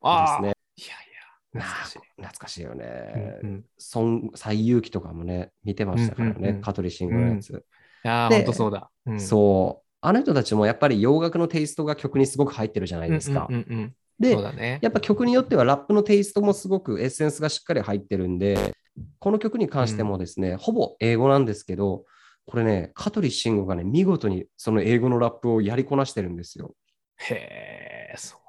[0.03, 0.53] ああ、ね。
[0.77, 1.12] いやいや、
[1.53, 1.99] 懐かしい。
[2.17, 3.38] 懐かしいよね。
[3.43, 7.51] うんうん孫西遊記とかもね、見てましたからね、香取慎吾のやつ。
[8.05, 8.91] いやー、でほんとそうだ。
[9.07, 9.87] うんそう。
[10.05, 13.49] あの人たちもやっぱり洋楽のテイストが曲にすごく入ってるじゃないですか。
[14.19, 14.79] でね。
[14.83, 18.75] やっぱ曲によってはラップのテイストもすごくエッセンスがしっかり入ってるんで、
[19.19, 22.05] この曲に関してもですね、ほぼ英語なんですけど、
[22.47, 26.75] これね、香取慎吾がね、見事にその英語のラップをやりこなしてるんですよ。
[27.19, 28.42] へえ、そ。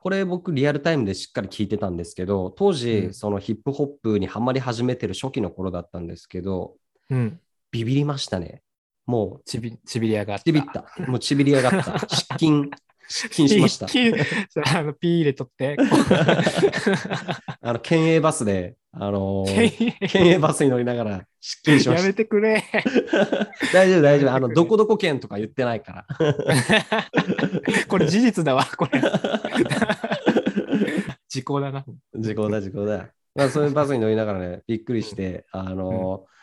[0.00, 6.76] これ僕リアルタイムでしっかり聞いてたんですけど、当時、うんそのヒップホップにハマり始めてる初期の頃だったんですけど、
[7.10, 7.40] うん。
[7.70, 8.62] ビビりましたね。
[9.06, 10.42] もちび、ちびり上がった。
[10.42, 11.10] う、ちびった。
[11.10, 11.98] もうちびり上がった。
[12.08, 12.70] 失禁、
[13.08, 13.86] 失禁しました。
[14.78, 15.76] あの、ピー入れとって。
[17.60, 22.16] あの、県営バスで、あのー県営バスに乗りながら失禁しまやめした。
[22.18, 22.62] てくれ。
[23.72, 24.34] 大丈夫、大丈夫。
[24.34, 26.16] あの、どこどこ県とか言ってないから。
[27.88, 29.00] これ事実だわ、これ。
[31.28, 31.84] 時効だな。
[32.14, 33.10] 時効だ、時効だ。
[33.34, 36.38] まあ、そういうバスに乗りながらね、びっくりして、あのー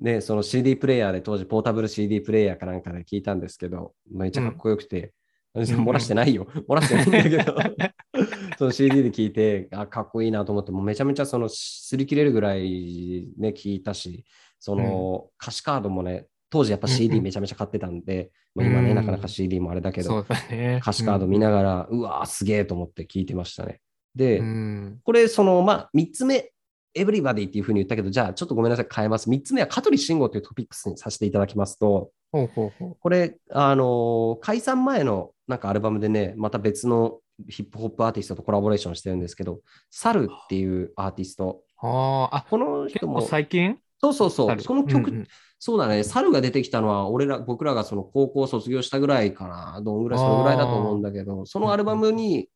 [0.00, 5.12] ね、その CD プレイヤーで当時ポータブル CD プレイヤーかなんかで聞いたんですけど、めっちゃかっこよくて、
[5.54, 6.46] 漏らしてないよ。
[6.68, 7.56] 漏らしてないんだけど、
[8.58, 14.24] その CD で聞いて、あ、かっこいいなと思って、もうめちゃめちゃその擦り切れるぐらいね、聞いたし、
[14.58, 20.20] その歌詞カードもね、当時やっぱ CD んめちゃめちゃ買ってたんで、まあ今ね、うんなかなか CD もあれだけど。
[20.20, 23.80] 歌詞カード見ながら、うわーすげえと思って聞いてましたね。
[24.14, 25.00] で、うん。
[25.02, 26.52] これ、その、まあ、3つ目、
[26.94, 29.28] エブリバディっていうふうに言ったけど、じゃあちょっとごめんなさい、変えます。
[29.28, 41.62] 3つ目は香取慎吾というトピックスにさせていただきますと、ほうほうほこれ、あのー解散前のなんかアルバムでね、また別のヒップホップアーティストとコラボレーションしてるんですけど、サルっていうアーティスト。
[41.82, 41.86] う。
[41.86, 43.78] ああ、あ、この人も、最近？
[44.00, 45.26] そうそうそう、この曲、うんうん。
[45.58, 52.48] そうだね、サルが出てきたのは、俺ら、僕らがその高校卒業したぐらいかな、どんぐらい、そのぐらいだと思うんだけど、そのアルバムに、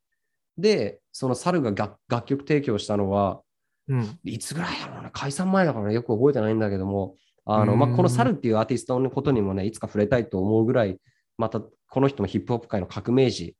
[0.56, 3.40] で、そのサルが楽楽曲提供したのは、
[3.88, 4.18] うん。
[4.24, 5.94] いつぐらいやろうな、解散前だからね。
[5.94, 11.00] よく覚えてないんだけども、あのまあ、うんこのサルっていうアーティストのことにもね、いつか触れたいと思うぐらい、
[11.38, 13.56] またこの人もヒップホップ界の革命児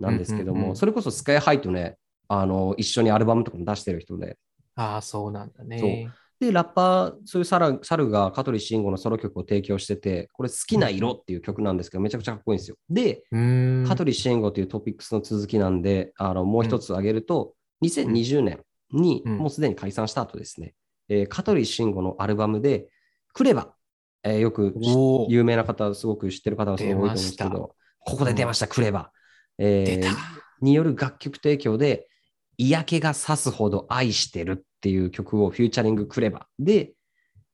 [0.00, 0.76] なんですけども、うんうんうん。
[0.76, 1.96] それこそスカイハイとね、
[2.28, 4.36] あの、一緒にアルバムとかも出してる人で、
[4.74, 6.10] ああ、そうなんだね。
[6.40, 12.76] で、ラッパー、そういうサラサルが香取慎吾のソロ曲を提供してて、これ好きな色っていう曲なんですけど、めちゃくちゃかっこいいんですよ。
[12.88, 13.24] で。
[13.88, 18.60] 香取慎吾というトピックスの続きなんで、あのもう一つ挙げると、2020年
[18.92, 19.38] に、うん。
[19.38, 20.74] もうすでに解散した後ですね、
[21.08, 22.86] えー香取慎吾のアルバムで、
[23.32, 23.74] クレバ、
[24.28, 24.74] えーよく
[25.28, 29.10] 有名な方、すごく知ってる方がすごい多いと思うんですけど、ここで出ました、クレバ。
[29.58, 30.16] えー。
[30.60, 32.08] による楽曲提供で、
[32.56, 36.92] 嫌気がさすほど愛してるっていう曲をフューチャリングクレバで、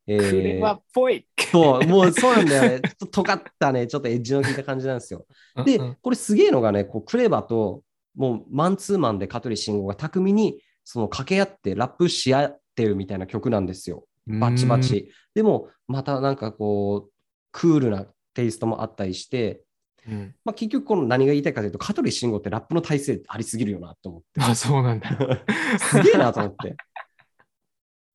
[0.06, 1.26] えークレバっぽい。
[1.52, 2.80] そう、もうそうなんだよね。
[2.82, 5.26] ちょっと尖ったね、ちょっとエッジの効いた感じなんですよ。
[5.64, 7.82] でこれすげえのがね、こうクレバと、
[8.16, 14.06] もうマンツーマンで香取慎吾が巧みにその掛け合ってラップし合ってるみたいな曲なんですよ。
[14.26, 14.78] バチバ。
[14.78, 15.10] チ。
[15.34, 17.12] でも、またなんかこう、
[17.52, 19.62] クールなテイストもあったりして、
[20.06, 24.40] うんまあ、結局この何が言いたいかというと、香取慎吾ってラップの体制ありすぎるよなと思って。
[24.40, 25.08] あ、そうなんだ。
[25.78, 26.76] すげえなと思って。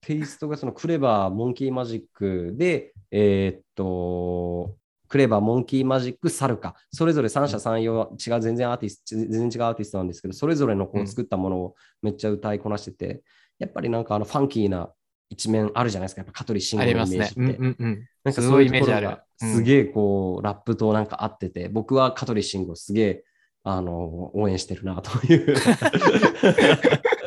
[0.01, 4.75] テイストがそのクレバー、モンキーマジックで、えーっと、
[5.07, 13.23] クレバー、モンキーマジック、サルカ、それぞれ三者三様、違う、全然アーティスト、全然違うアーティストなんですけど、それぞれのこううん作ったものをめっちゃ歌いこなしてて、
[13.57, 14.91] やっぱりなんかあのファンキーな
[15.29, 17.09] 一面あるじゃないですか、やっぱ香取慎あ吾のイ。
[17.09, 17.39] メージって。
[17.39, 18.07] うんうんうん。
[18.23, 23.23] なんかそういうイメージあるすげえこう、ラップとなんか合ってて、僕は香取慎吾すげえ
[23.63, 25.55] あの応援してるなという。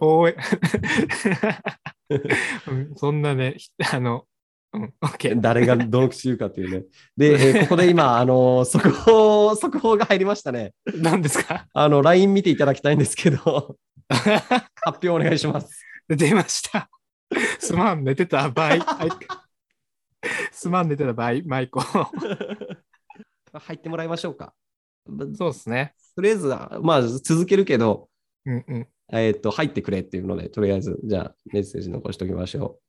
[0.00, 0.34] おい。
[2.68, 4.24] う んそんなね、ひあの、
[4.74, 5.40] うん、オッケー。
[5.40, 6.84] 誰がどの口言うかっていうね。
[7.16, 10.72] で、え ーここで今、あの速報、速報が入りましたね。
[10.96, 11.66] 何ですか？
[11.72, 13.76] あの、LINE 見ていただきたいんですけど、
[14.08, 15.84] 発表お願いします。
[16.08, 16.88] 出ました。
[17.58, 18.78] すまん、寝てた場合。
[18.78, 19.10] は い
[20.52, 21.80] すまん、寝てた場合、マイコ。
[23.52, 24.54] 入ってもらいましょうか。
[25.34, 25.94] そうですね。
[26.14, 26.48] とりあえず、
[26.82, 28.08] まあ、続けるけど、
[28.46, 28.88] うんうん。
[29.12, 32.82] えーっと、入ってくれっていうので、とりあえず、じゃあ、メッセージ残しておきましょう。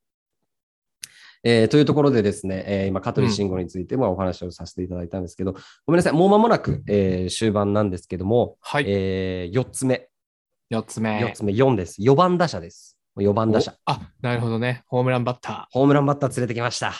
[1.45, 5.53] えーというところでですね、えー今、香取慎吾についてもお話をさせていただいたんですけど、
[5.86, 8.86] ごめんなさい、もう間もなく、えー終盤なんですけども、はい。
[8.88, 10.08] え4つ目、
[10.71, 11.19] 4つ目。
[11.19, 12.01] 4つ目、4です。
[12.01, 12.97] 4番打者です。
[13.17, 13.76] 4番打者。
[13.86, 14.84] おあ、なるほどね。
[14.88, 16.93] ホームランバッタホームランバッター連れてきました。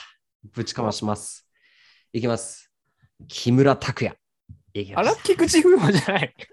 [0.54, 1.47] ぶちかまします。
[2.12, 2.71] いきます。
[3.28, 4.15] 木村拓哉。
[4.73, 4.95] いきー。
[4.95, 6.36] ますあら、菊池風磨じゃない。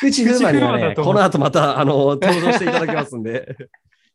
[0.00, 3.56] 菊池風磨にはね、この後またあの登場していただきますんで。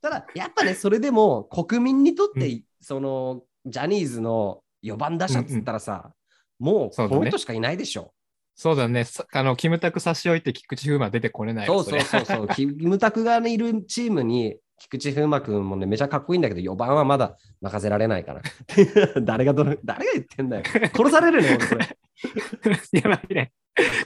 [0.02, 6.14] ただ、やっぱね、それでも国民にとって、うそのジャニーズの4番打者っつったらさ、
[6.60, 8.14] もうそうだねこの人しかいないでしょ。
[8.56, 9.04] そうだね。
[9.04, 12.48] さあの、キムタク差し置いて菊池風磨出てこれないそうそうそうそう。
[12.54, 18.42] キムタクが、ね、いるチームに、菊池風磨君もね、めちゃかっこいいんだけど、4番はまだ 任せられないかな。
[19.22, 20.64] 誰がどの、誰が言ってんだよ。
[20.66, 23.00] 殺されるね、俺これ。
[23.02, 23.52] やばいね。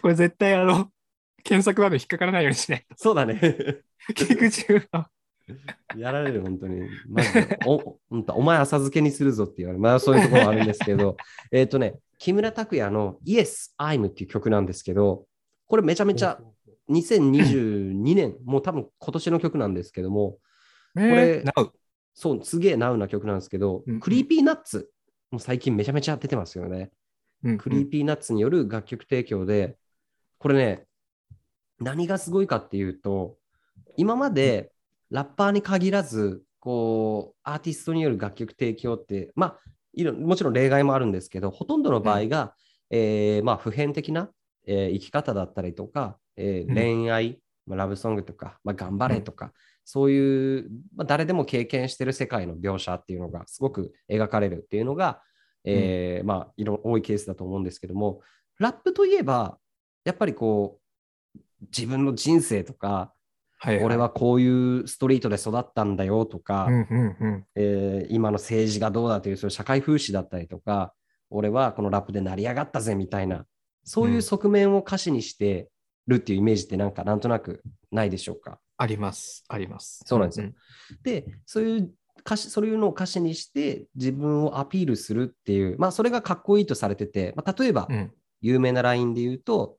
[0.01, 0.89] これ絶対あの、
[1.43, 3.35] 検索ワード引っかからないようにしないそうだね。
[3.35, 4.13] と。
[4.13, 5.09] 菊池風磨。
[5.95, 6.81] やられる、本当に。
[7.09, 9.81] マジでお本当お前浅漬けにするぞって言われる。
[9.81, 11.17] まあそういうところもあるんですけど、
[11.51, 15.25] えっとね、木村拓哉の Yes, I'm っていう曲なんですけど、
[15.67, 16.41] これめちゃめちゃ
[16.89, 20.39] 2022年、もう多分今年の曲なんですけども、こ
[20.95, 21.43] れ。
[22.13, 24.89] そう、すげえナウな曲なんですけど、 Creepy Nuts、
[25.29, 26.91] もう最近めちゃめちゃ出てますよね。
[27.43, 29.77] うん Creepy Nuts による楽曲提供で、
[30.39, 30.87] これね、
[31.79, 33.37] 何がすごいかっていうと、
[33.95, 34.71] 今まで
[35.09, 39.59] ラッパーに限らず、こう、アーティストによる楽曲提供って、まあ、
[39.93, 42.53] いろもちろん例外もあるんですけど、ほとんどの場合が、
[42.89, 44.29] えーまあ、普遍的な、
[44.65, 46.75] えー生き方だったりとか、えーうん。
[46.75, 49.53] 恋愛、まあ、ラブソングとか、まあ、頑張れとか、
[49.85, 55.21] そういう、まあ、誰でも経験してる世界の描写っていうのがすごく描かれるっていうのが、
[55.63, 58.21] えーまあ、いろ多いケースだと思うんですけども、
[58.59, 59.57] ラップといえば、
[60.03, 60.79] やっぱりこ
[61.35, 63.13] う、自分の人生とか、
[63.59, 64.47] はい、俺はこうい
[64.81, 67.45] うストリートで育ったんだよとか、うんうんうん。
[67.55, 70.93] えー今の政治がどうだというそういう社会風刺だったりとか、
[71.29, 73.45] 俺はこのラップで成り上がったぜみたいな、
[73.83, 75.69] そういう側面を歌詞にして
[76.05, 78.59] るっていうイメージってなんかなんとなくないでしょうか？
[78.77, 79.43] あります。
[79.47, 80.03] あります。
[80.05, 80.51] そうなんですよ
[81.01, 87.95] で、そういう歌詞、そういうのを歌詞にして自分をアピールするっていう、まあそれがかっこいいとされてて、まあ、例えばうん。
[87.95, 88.11] うん。
[88.39, 89.77] 有名なラインで言うと、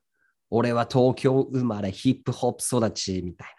[0.50, 3.57] 俺は東京生まれヒップホップ育ちみたいな。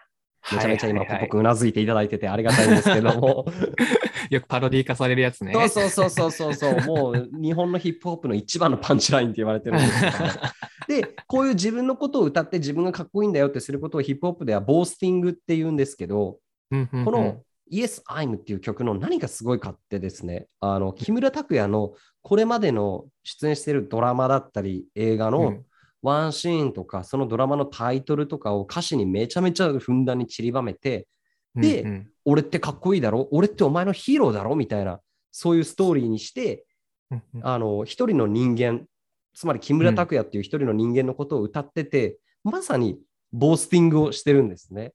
[0.55, 1.27] めちゃめちゃ今、はいはいはい。
[1.27, 3.45] 僕うなずいていただいててありがたいんですけども。
[4.29, 5.53] よくパロディ化されるやつね。
[5.53, 16.37] そうそうそうそうそう もう日本のヒップホップの一番のパンチラインって言われてるんですけど、で、こういう自分のことを歌って自分がかっこいいんだよってすることをヒップホップではボースティングって言うんですけど、
[16.71, 17.05] うんうんうん。
[17.05, 25.65] この Yes, I'm っていう曲の何がすごいかってですね、あの木村拓哉のこれまでの出演しているドラマだったり、映画のうん
[26.01, 31.07] ワンシーンとか、そのドラマのタイトルとかを歌詞にめちゃめちゃふんだんに散りばめて、
[31.55, 33.27] でうんうん俺ってかっこいいだろ？
[33.31, 34.55] 俺ってお前のヒーローだろ？
[34.55, 34.99] みたいな、
[35.31, 36.65] そういうストーリーにして、
[37.11, 38.85] うんうんあの一人の人間、
[39.33, 42.99] つまり木村拓哉っていう一人の人間のことを歌ってて、まさに
[43.33, 44.93] ボースティングをしてるんですね。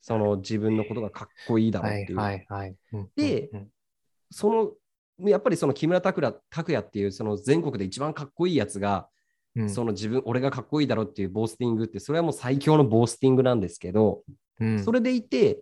[0.00, 2.18] その自分のことがかっこいいだろうっていう。
[2.18, 2.76] はいはいはい。
[2.92, 3.68] うんでうん
[4.30, 4.72] その
[5.28, 9.08] やっぱりその木村拓哉拓哉っていうその全国で一番かっこいいやつが、
[9.54, 14.22] うんその自分、俺がかっこいいだろうっていうボースティングって、それはもう最強のボースティングなんですけど、
[14.60, 15.60] うんそれでいて、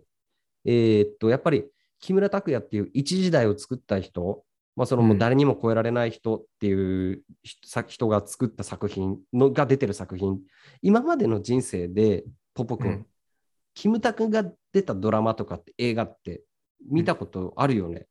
[0.65, 1.65] えーっと、やっぱり
[1.99, 4.43] 木村拓哉っていう一時代を作った人、
[4.75, 10.39] まあ、そのもう誰にも超えられない人っていう人が作った作品のが出てる作品、
[10.81, 12.23] 今までの人生で、
[12.53, 13.05] ポポ君、うん
[13.73, 16.41] キムタクが出たドラマとかって映画って
[16.89, 18.05] 見たことあるよね？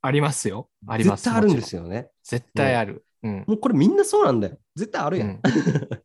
[0.00, 0.70] ありますよ。
[0.86, 1.24] あります。
[1.24, 2.08] 絶対あるんですよね。
[2.22, 3.04] 絶対ある。
[3.24, 3.44] うん。
[3.46, 4.58] もうこれみんなそうなんだよ。
[4.76, 5.28] 絶対あるやん。
[5.28, 5.40] うん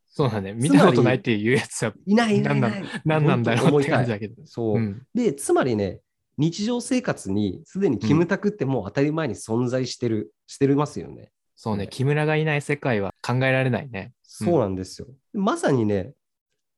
[0.07, 0.53] そうだね。
[0.57, 2.61] 見たことないっていうやつはいないいなんい。
[3.05, 4.35] 何なんだろうって感じだだけど。
[4.45, 6.01] そう、うんで、つまりね、
[6.37, 11.31] 日常生活にすでにキムタクってもう当たり前に存在してる、してますよね。
[11.55, 11.83] そうね。
[11.83, 14.13] ね木村がいない世界は考えられないね。
[14.23, 15.07] そうなんですよ。
[15.33, 16.13] まさにね、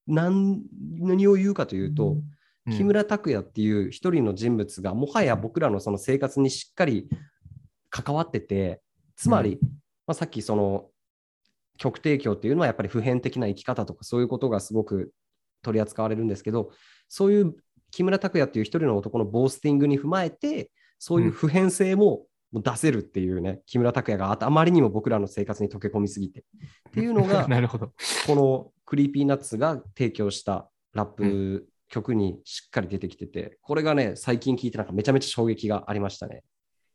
[0.08, 0.63] 何
[0.99, 2.23] 何を言うかというと、うん
[2.69, 7.10] 木村拓哉っていう一人の人物がもはや僕らのその生活にしっかり
[7.89, 8.82] 関わってて、
[9.15, 9.65] つまり、う
[10.12, 10.89] まあ、さっきその
[11.78, 15.13] 曲提供っていうのはやっぱり普遍的な生き方とかそういうことがすごく
[15.62, 16.71] 取り扱われるんですけど、
[17.08, 17.56] そういう
[17.91, 20.69] 木村拓哉っていう一人の男のボースティングに踏まえて、
[21.00, 26.41] そういう普遍性も出せるっていうね、木村拓哉がああまりにも僕らの生活に溶け込みすぎて。
[26.89, 27.93] っていうのが、 なるほど。
[28.28, 36.43] この Creepy Nuts が提供したラップ曲にしっかり出てきてて、これがね、最近聞いてなんかめちゃめちゃ衝撃がありましたね。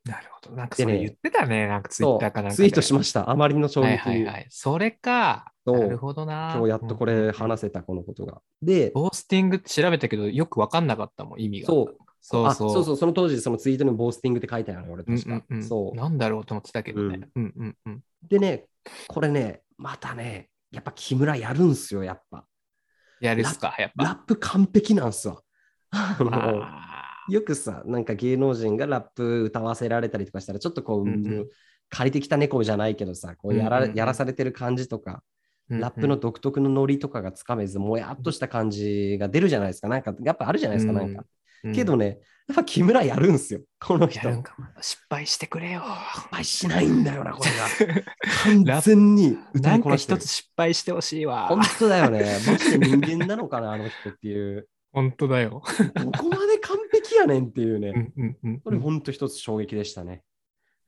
[0.06, 0.56] なるほど。
[0.56, 1.66] なんかそれ言ってたね。
[1.66, 2.56] なんかツイッターかなんかで。
[2.56, 3.28] ツイートしました。
[3.28, 4.46] あまりの衝撃に、はいはいはい。
[4.50, 5.52] それか。
[5.64, 6.52] なるほどな。
[6.54, 8.40] 今日やっとこれ話せた、このことが。
[8.62, 11.66] で、 boasting って調べたけど、よく分かんなかったもん、意味が。
[11.66, 12.46] そうそうそう。
[12.46, 15.44] あそうそう、その当時、そのツイートに boasting って書いてあるの、俺うん確か。
[15.48, 15.64] うんうん。
[15.64, 15.96] そう。
[15.96, 17.28] なんだろうと思ってたけどね。
[17.34, 18.00] うんうんうん。
[18.28, 18.66] でね、
[19.08, 22.44] これね、またね、やっぱ木村やるんすよ、やっぱ。
[23.20, 24.04] やるっすか、やっぱ。
[24.04, 25.40] ラップ完璧なんすわ。
[25.90, 31.10] あのあよくさ、なんか芸能人がラップ歌わせられたりとかしたら、ちょっとこう、うんう
[31.42, 31.48] ん
[31.88, 39.88] 借りてきた猫じゃないけどさ、こうやら,、うんうんうんやらされてる感じとか、ーラップの独特のノリとかがつかめず、もやっとした感じが出るじゃないですか。
[39.88, 41.20] なんか、やっぱあるじゃないですか、なんか。
[41.20, 44.20] うんけどね、やっぱ木村やるんすよ、この人。
[44.80, 45.82] 失敗してくれよ。
[46.14, 47.50] 失敗しないんだよな、これ
[47.86, 48.04] が。
[48.64, 51.48] 完全に歌ないんか一つ失敗してほしいわ。
[51.48, 52.24] 本当だよね。
[52.46, 54.68] マジで人間なのかな、あの人っていう。
[54.92, 55.62] 本当だよ。
[55.94, 58.12] どこまで完璧やねんっていうね。
[58.64, 60.22] これ本当一つ衝撃でしたね。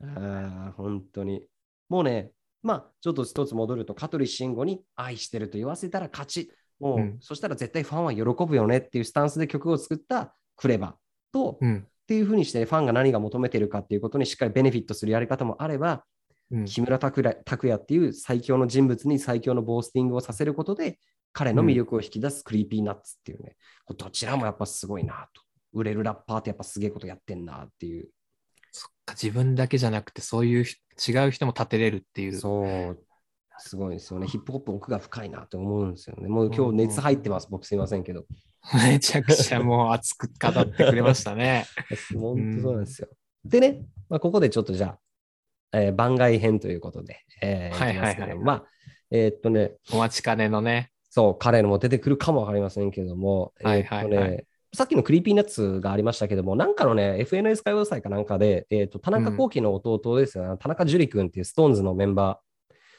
[0.02, 1.42] ああ、本当に。
[1.88, 6.50] もうね、まあ、ちょっと一つ戻ると、香取慎吾に愛してると言わせたら勝ち。
[6.78, 10.96] もう、うんそしたら絶対ファンは喜ぶよねっていうスタンスで曲を作ったクレバ
[11.32, 16.04] と、っうんていうふうにして、ファンが何が求めてるかっていうことにしっかりベネフィットするやり方もあれば、
[16.50, 20.98] うん木村拓哉拓哉っていう最強の人物に最強の boasting をさせることで、
[21.34, 25.42] 彼の魅力を引き出す Creepy Nuts っていうね、どちらもやっぱすごいなと。
[25.72, 28.08] 売れるラッパーってやっぱすげえことやってんなっていう。
[28.72, 30.76] そっか自分だけじゃなくて、そういうひ
[31.08, 32.36] 違う人も立てれるっていう。
[32.36, 32.98] そう、
[33.58, 34.26] すごいですよね。
[34.26, 36.28] ヒップホップ奥が深いなと思うんですよね。
[36.28, 38.24] もう今日熱入ってます、僕すいませんけど。
[38.74, 41.66] めちゃくちゃもう熱く語ってくれましたね。
[42.18, 43.08] 本当そうなんですよ。
[43.44, 44.98] でね、まあ、ここでちょっとじゃあ、
[45.72, 48.64] えー番外編ということで、えーはいはいはいまあ、
[49.10, 50.90] えーっとね、お待ちかねのね。
[51.10, 62.40] そう、彼のも出てくるかもわかりませんけども、はいはいはいえーっとね、さっきの Creepy Nuts がありましたけども、なんかのね、FNS 歌謡祭かなんかで、えーっと田中聖の弟ですよね、田中樹君っていう SixTONES のメンバ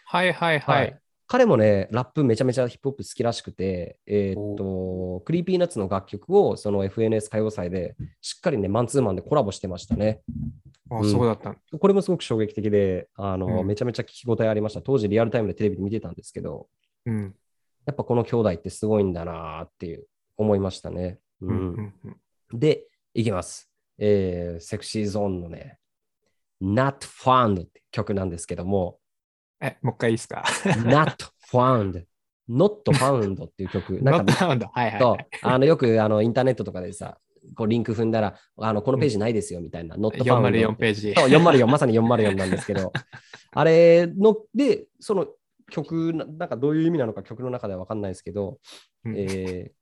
[0.06, 1.00] はいはいー、はい。
[1.28, 10.22] 彼もね、ラップめちゃめちゃヒップホップ好きらしくて、えーっと、 Creepy Nuts の楽曲をその FNS 歌謡祭でしっかりね、マンツーマンでコラボしてましたね。
[10.90, 11.56] あうんそうだったの。
[11.78, 14.82] これもすごく衝撃的で、あの、うんめちゃめちゃ聞き応えありました。
[14.82, 16.68] 当時リアルタイムでテレビで見てたんですけど、
[17.06, 17.36] うん。
[17.86, 21.20] やっぱこの兄弟ってすごいんだなっていう思いましたね。
[21.42, 21.56] ううん。
[21.56, 21.94] んうん。
[22.06, 22.18] うん
[22.52, 23.70] で、いきます。
[24.00, 25.78] えー、 Sexy Zone のね、
[26.62, 28.98] Not Found って曲なんですけども、
[29.62, 31.16] え、もう一回いいですか？Not
[31.52, 32.06] Found、
[32.50, 34.00] Not Found っていう曲。
[34.02, 34.68] なんか、ノットハウンド。
[34.68, 35.04] はいはい。
[35.04, 35.28] はい。
[35.44, 37.20] あのよくあのインターネットとかでさ、
[37.56, 41.14] こうリンク踏んだら、あのこのページないですよみたいな、Not Found 404ページ。
[41.16, 42.92] そう、404、まさに404なんですけど、
[43.52, 45.28] あれの、で、その
[45.70, 48.60] 曲な、なんかどういう意味なのか曲の中では分かんないですけど、
[49.06, 49.18] うん。
[49.18, 49.79] えー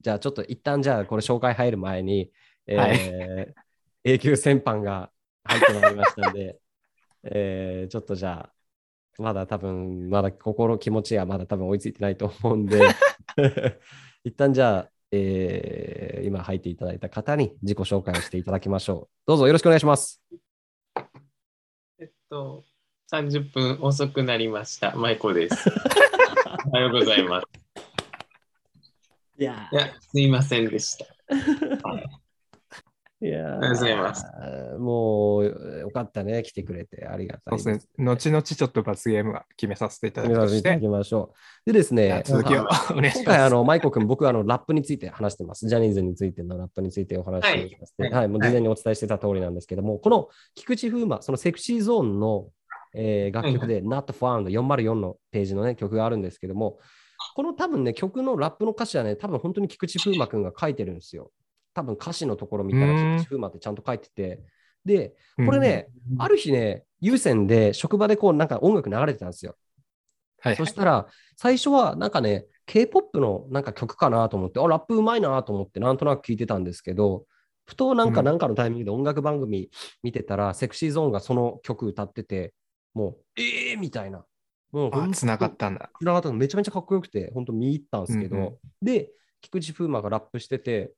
[0.00, 2.30] じゃあちょっと一旦じゃあこれ紹介入る前に、
[2.66, 3.70] えー
[4.02, 5.10] 永久戦犯が
[5.44, 6.58] 入ってまいりましたんで、
[7.24, 12.80] えーちょっとじゃあ、まだ多分、まだ心、気持ちがまだ多分追いついてないと思うんで、
[14.24, 19.14] 一旦じゃあ、えー今入っていただいた方に自己紹介をしていただきましょう。
[19.26, 20.22] どうぞよろしくお願いします。
[21.98, 22.64] えっと、
[23.12, 24.94] 30分遅くなりました。
[24.96, 25.68] マイコです。
[26.68, 27.59] おはようございます。
[29.40, 31.06] いやいや、すいませんでした。
[33.22, 34.24] いやーありがとうございます
[34.78, 37.06] もう、よかったね、来てくれて。
[37.06, 38.04] ありがたいそうですね。
[38.04, 41.34] 後々ちょっと罰ゲームは決めさせていただくとしていましょ
[41.66, 41.72] う。
[41.72, 43.54] でですね、続きをお願いし今回、あます。
[43.54, 45.66] の、マイコ君、僕、あの、ラップについて話してます。
[45.66, 52.48] ジャニーズについてのラップについてお話しさせて、はいはい、もう事前にお伝えしてた通りなんですけども、この菊池風磨、そのセクシーゾーンの、
[52.94, 56.78] えー楽曲で、Not Found 404のページのね、曲があるんですけども、
[57.34, 61.30] この多分ね、曲のラップの歌詞はね、多分本当に菊池風磨君が書いてるんですよ。
[61.74, 64.40] 多分歌詞のところ見たら、菊池風磨ってちゃんと書いてて、
[64.84, 65.14] で、
[65.44, 65.88] これね、
[66.18, 69.56] ある日ね、有線で職場でこうなんか音楽流れてたんですよ。
[70.42, 77.26] はいそしたら、最初はなんかね、K-POP のなんか曲かなと思って、あ、ラップうまいなと思って、なんとなく聞いてたんですけど、
[77.66, 78.26] ふとなんかうん。
[78.26, 79.70] なんかのタイミングで音楽番組
[80.02, 82.54] 見てたら、セクシーゾーンがその曲歌ってて、
[82.94, 84.24] もう、えーみたいな。
[84.72, 85.90] もうあ、つながったんだ。
[85.98, 89.10] つながったのめちゃめちゃかっこよくて、本当見入ったんですけど、うんうんで、
[89.40, 90.92] 菊池風磨がラップしてて、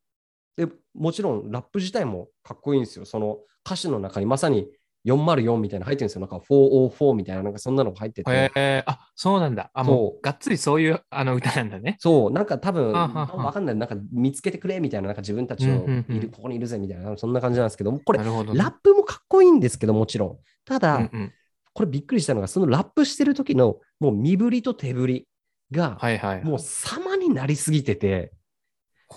[0.57, 3.05] で、もちろんラップ自体もかっこいいんですよ。
[3.05, 4.68] その歌詞の中にまさに
[5.05, 6.20] 404みたいなの入ってるんですよ。
[6.20, 8.30] なんか404みたいな、なんかそんなのが入ってて。
[8.30, 9.70] へえあ、そうなんだ。
[9.74, 11.97] あ、もう、がっつりそういうあの歌なんだね。
[11.99, 18.18] そう、なんか多分、わかんない、なんか見つけてくれみたいな、なんか自分たちのいる、ここにいるぜみたいな、そんな感じなんですけども、これ。
[18.18, 20.38] ラップもかっこいいんですけど、もちろん。
[20.64, 21.32] ただ、うんうん
[21.75, 25.29] これびっくりしたのが、そのラップしてる時の、もう身振りと手振り
[25.70, 26.45] が、はいはい。
[26.45, 28.33] もう様になりすぎてて、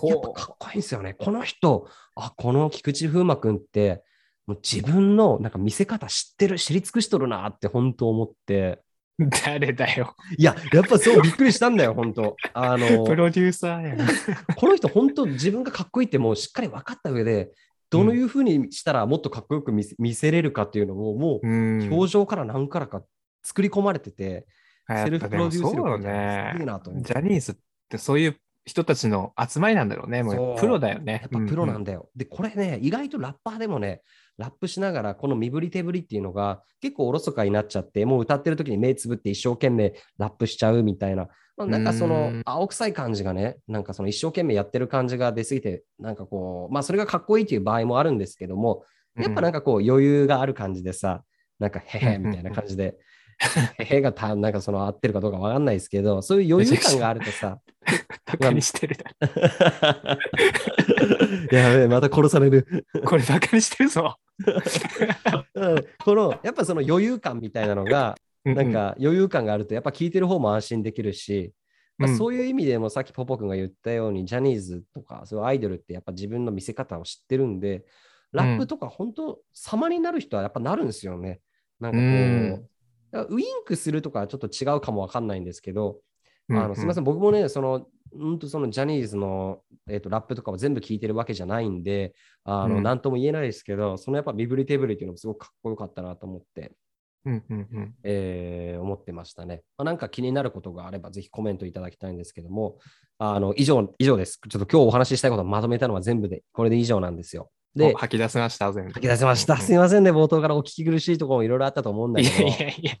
[0.02, 1.14] やっぱかっこいいんですよね。
[1.14, 4.02] この人、あ、この菊池風磨君って、
[4.46, 8.82] もう自分のなんか見せ方知ってる、知り尽くしとるなって本当思って、
[9.18, 10.14] 誰だよ。
[10.36, 12.36] いや、やっぱそうびっくりしたんだよ、本当。
[12.52, 13.98] あの、プロデューサーやん。
[14.56, 17.50] この人、本当自分がかっこいいってもうしっかり分かった上で、
[17.90, 21.48] どのいうふうにしたらもっとかっこよく見せれるかっていうのを、もう。
[21.48, 23.02] うん表情から何からか
[23.42, 24.46] 作り込まれてて、
[24.88, 26.64] セルフプロデュース力みたいなのすげえね。
[26.64, 27.54] なと思ってジャニーズっ
[27.88, 30.22] てそういう人たちの集まりなんだろうね。
[30.24, 31.20] もそううプロだよね。
[31.22, 31.92] やっぱプロなんだ。
[31.92, 32.08] だよ。
[32.16, 34.02] で、これね、意外とラッパーでもね、
[34.38, 48.84] ラップしながら、この身振り手振りっていうのが結構おろそかになっちゃって、もう歌ってる時に目つぶって一生懸命ラップしちゃうみたいな、まあなんかそうのん青臭い感じがね、なんかその一生懸命やってる感じが出すぎて、なんかこう、まあそれがかっこいいっていう場合もあるんですけども、
[49.16, 51.22] やっぱなんかこう余裕がある感じでさ、
[51.58, 52.96] なんかへへみたいな感じで、
[53.78, 57.58] へへがたなんかその合ってるかどうかわかんないですけど、そういう余裕感があるとさ、
[58.26, 59.04] バカにしてるだ
[61.58, 62.66] やべえ、また殺される。
[62.92, 63.02] ろ。
[63.02, 64.16] これバカにしてるぞ。
[65.54, 68.16] うんこのやっぱその余裕感みたいなのが、
[68.54, 71.52] なんか余裕感があると、やっぱ聞いてる方も安心できるし、
[71.98, 72.16] まあうん。
[72.16, 77.84] そういう意味でもさっきポポ君が言ったように、ジャニーズとか、そういうアイドルってやっぱ自分の見せ方を知ってるんで、
[78.32, 81.40] ラップとか本当、様になる人はやっぱなるんですよね。
[81.80, 83.36] なんかこう、うん。
[83.36, 86.00] ウインクするとかはちょっと違うかもわかんないんですけど、
[86.48, 92.82] うんあのすみません、僕もね、その、うんとそのジャニーズの、えー、とラップとかを全部聞いてるわけじゃないんで、あの、うん。
[92.82, 96.72] なんとも言えないですけど、そのやっぱ身振り手振りっていうのもすごくかっこよかったなと思って、
[97.26, 99.62] うんうんうんえー思ってましたね。
[99.76, 102.78] まあ、なんか気になることがあれば、ぜひコメントいただきたいんですけども、
[103.18, 104.40] あの以上以上です。
[104.48, 107.50] ちょっと今日お話ししたいことをまとめたのは全部で、これで以上なんですよ。
[107.74, 108.94] でお、吐き出せました、全部。
[108.94, 109.56] 書き出せました。
[109.58, 112.48] すみませんね、冒頭からお聞き苦しいところもいろいろあったと思うんだいけど。
[112.48, 112.92] やいやいや。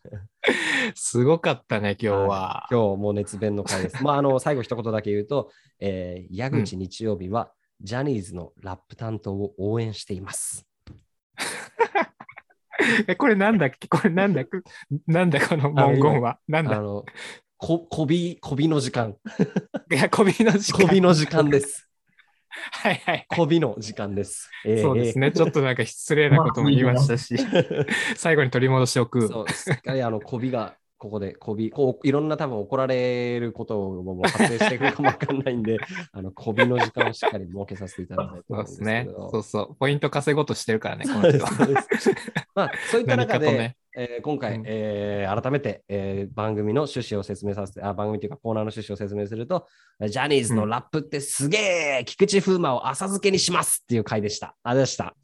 [0.94, 2.66] すごかったね、今日は。
[2.70, 4.02] 今日もう熱弁の回です。
[4.02, 5.50] まあ、あの、 最後一言だけ言うと、
[5.80, 10.66] えー矢口日曜日は、ジャニーズのラップ担当を応援しています。
[13.08, 13.88] え、これなんだっけ？
[13.88, 14.50] これなんだっけ？
[15.06, 16.38] なんだこの文言は？
[16.48, 16.76] なんだ？
[16.78, 17.04] あの、
[17.56, 19.14] こ、こび、こびの時間。
[19.90, 20.86] いや、小びの時間。
[20.86, 21.88] こびの時間です。
[22.72, 23.26] はいはい。
[23.28, 24.48] こびの時間です。
[24.64, 25.30] えーそうですね。
[25.32, 27.36] ちょっとなんか失礼なことも言いましたし、
[28.16, 29.28] 最後に取り戻しておく。
[29.28, 35.78] そう、すっかりあの、こびが、ここで、こび、こう、いろんな多分怒られることももう発生してくるかもわかんないんで、
[36.12, 39.04] あの、こびの時間をしっかり設けさせていただきたいとそう思うんですけですね。
[39.04, 39.30] ど。
[39.30, 39.76] そうそう。
[39.76, 42.10] ポイント稼ごうとしてるからね、こそうでの人すそうです
[42.54, 49.66] まあ、そういった中で、ねえー今回、うんえー改めて、えー番組の趣旨を説明させて、あ番組というかコーナーの趣旨を説明すると、
[50.06, 51.58] ジャニーズのラップってすげ
[52.00, 54.54] え、菊池風磨を浅漬けにしますっていう回でした。
[54.62, 55.14] あれでした。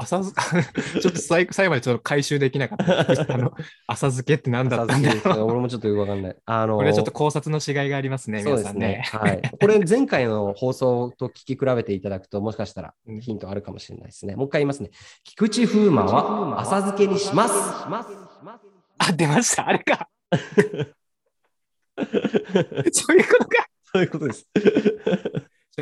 [0.00, 0.34] 浅漬
[1.00, 3.00] ちょっと最後 最後までちょっと回収できなかった。
[3.34, 3.52] あの
[3.86, 5.44] 浅漬けって何だったんだろう。
[5.50, 6.36] 俺もちょっとよくわかんない。
[6.44, 9.32] あのーこれはちょっと考察の違いがありますね、そうですね皆さんね。。
[9.32, 9.56] はい。
[9.60, 14.34] これ前回の放送と聞き比べていただくと、もしかしたらうんヒントあるかもしれないですね。
[14.34, 14.90] もう一回言いますね。
[15.22, 17.54] 菊池風磨は浅漬けにします。
[18.98, 19.68] あ、出ました。
[19.68, 20.08] あれか。
[22.92, 23.66] そういうことか。
[23.92, 24.46] そういうことです。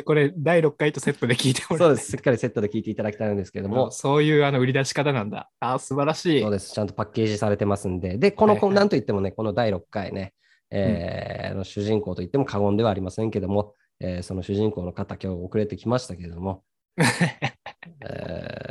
[0.05, 2.11] これ、第6回とセットで聞いてもらそうです。
[2.11, 5.49] しっかりセットで聞いていただきたいんですけれども、そういうあの売り出し方なんだ。
[5.59, 6.51] あ、素晴らしいそう。
[6.51, 6.73] です。
[6.73, 8.17] ちゃんとパッケージされてますんで。
[8.17, 10.33] で、この、はいはいなんといってもね、この第6回ね、
[10.69, 16.63] えーの主人公といっても過言ではありませんけども、えーその主人公の方、今日遅れてきましたけれども、
[16.97, 17.03] え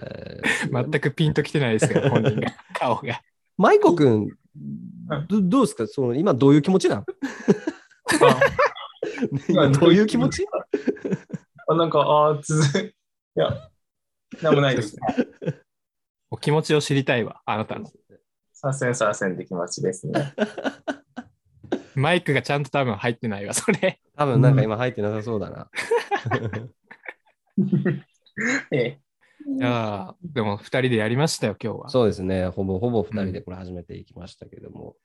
[0.06, 0.09] ー
[0.72, 2.48] 全くピンときてないですよ、 本人が。
[2.74, 3.20] 顔が。
[3.56, 4.28] マイコ君、
[5.28, 5.86] どどうですか？
[5.86, 7.04] その今どういう気持ちなん
[9.48, 10.46] 今 どういう気持ち？
[11.68, 12.86] あなんか、ああ、続い。
[12.86, 12.92] い
[13.34, 13.70] や、
[14.42, 14.96] なんもないです。
[16.30, 17.90] お気持ちを知りたいわ、あなたの。
[18.52, 20.34] させんさせんって気持ちですね。
[21.94, 24.00] マイクがちゃんと多分入ってないわ、それ。
[24.16, 25.70] 多分なんか今入ってなさそうだな。
[28.72, 29.00] ええ。
[29.46, 31.88] いやーでも2人でやりましたよ、今日は。
[31.88, 32.48] そうですね。
[32.48, 34.96] ほぼほぼ2人でこれ始めていきましたけども。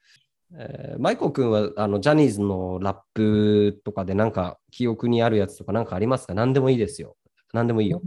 [0.58, 6.34] えーマイコ君はあのジャニーズのラップとかでなんか記憶にあるやつとかなんかありますか？
[6.34, 7.18] 何でもいいですよ。
[7.52, 8.02] 何でもいいよ。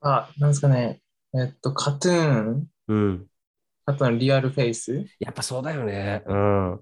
[0.00, 1.00] あ、なんですかね。
[1.34, 3.26] えっと、カトゥーン、うん。
[3.86, 5.04] あとのリアルフェイス。
[5.20, 6.22] やっぱそうだよね。
[6.26, 6.80] うん。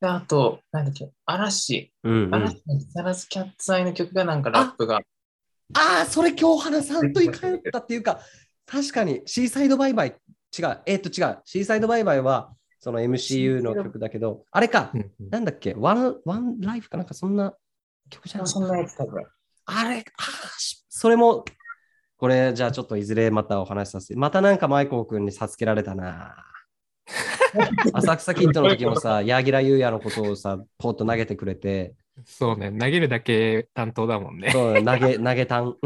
[0.00, 1.92] であと、なんだっけ、嵐。
[2.02, 2.34] うん、うん。
[2.34, 5.00] 嵐の木更津キャッツアイの曲がなんかラップが。
[5.74, 8.20] ああ、それ今日花さんと言い換えたっていうか、
[8.66, 10.16] 確かにシーサイドバイバイ、
[10.58, 16.96] 違う、えっ、と違う、シーサイドバイバイはその MCU の曲だけど、あれかなんだっけ、ワン、ワンライフか？
[16.96, 17.54] なんかそんな
[18.08, 19.24] 曲じゃないそんなやつ多分。
[19.66, 20.04] あれ、あ
[20.88, 21.44] それも、
[22.16, 26.44] これじゃあちょっといずれまたお話しさせて、またなんかマイコー君に授けられたな。
[27.92, 31.94] 浅草キッドの時もさ、柳楽優弥のことをさ、ポッと投げてくれて、
[32.24, 34.50] そうね、投げるだけ担当だもんね。
[34.50, 35.76] そう投げ、 投げたん。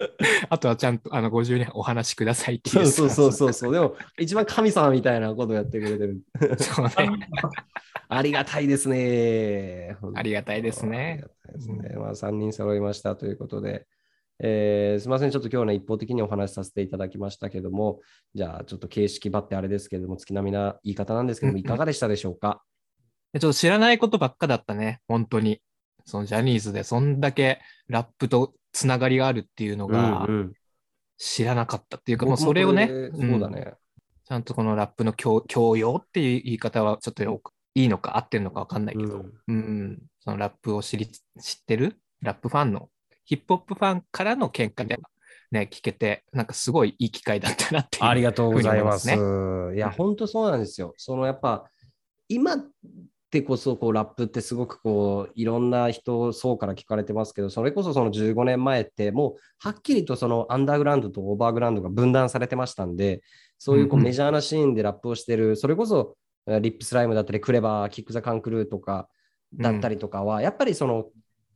[0.48, 2.86] あとはちゃんとあの50にお話しくださいっていう。
[2.86, 3.72] そうそうそうそう。
[3.72, 6.22] でも、一番神様みたいなことをやってくれてる。
[6.58, 6.92] そうね。
[8.08, 9.96] ありがたいですね。
[10.14, 11.24] ありがたいですね
[11.58, 11.94] すね。
[11.96, 13.86] まあ、3人揃いましたということで、
[14.40, 18.00] えーすみません、ちょっと今日ね、一方的にお話しさせていただきましたけども、
[18.34, 22.62] じゃあ、ちょっと形式ばってあれですけれども、月並みな言い方なんですけども、うんいかがでしたでしょうか？
[23.34, 25.60] ちょっと知らないことばっかだったね、本当に。
[26.04, 30.52] そのジャニーズでそんだけラップとつながりがあるっていうのがうんうん
[31.18, 33.74] 知らなかったっていうか、もう僕もそれをね、そうだね。
[34.24, 41.98] ちゃんとこのラップの教教養っていう言い方はちょっとよくいいのか合ってるのか分かんないけど、うんうんそのラップを知り知ってる？
[42.22, 42.88] ラップファンの？
[43.24, 44.96] ヒップホップファンからの見解が
[45.50, 48.04] ね、聞けて、なんかすごいいい機会だったなっていう。
[48.04, 49.08] ありがとうございます。
[49.08, 50.94] ふうに思いや、本当そうなんですよ。
[50.96, 51.64] そのやっぱ、
[52.28, 52.66] 今っ
[53.30, 63.22] てこそこうラップってすごくこういろんな人層から聞かれてますけど、それこそその15年前ってもうはっきりとそのアンダーグラウンドとオーバーグラウンドが分断されてましたんで、
[63.58, 66.16] そういうこうメジャーなシーンでラップをしてる、それこそ
[66.46, 69.08] えーリップスライムだったり、クレバー、キック・ザ・カンクルーとか
[69.54, 71.06] だったりとかは、やっぱりその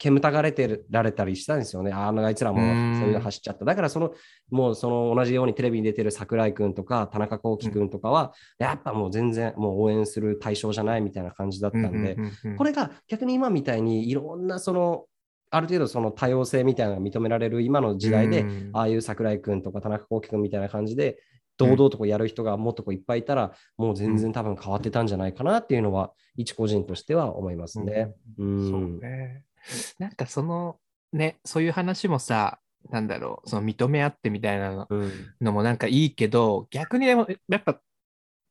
[0.03, 1.93] 煙たがれてられたりしたんですよね。
[1.93, 3.65] ああ、あいつらもうんそういうの走っちゃった。
[3.65, 4.13] だからその、
[4.51, 15.05] もうその同じようにテレビに出てる桜井君とか田中幸喜君とかは、やっぱもう全然もう応援する対象じゃないみたいな感じだったんで、うんうんうんうんこれが逆に今みたいにいろんなその、
[15.51, 21.19] ある程度その多様性みたいなのが認められる今の時代で、うんああいう桜井君とか田中幸喜君みたいな感じで、
[21.59, 28.13] 堂々とこうやる人がもっとこういっぱいいたら、もう全然多分変わってたんじゃないかなっていうのは、一個人としては思いますね。
[28.39, 29.45] うんそうね。
[29.99, 30.79] なんかその
[31.13, 32.59] ね、そういう話もさ、
[32.91, 34.89] なんだろう、その認め合ってみたいな
[35.41, 37.81] のもなんかいいけど、逆にでもやっぱ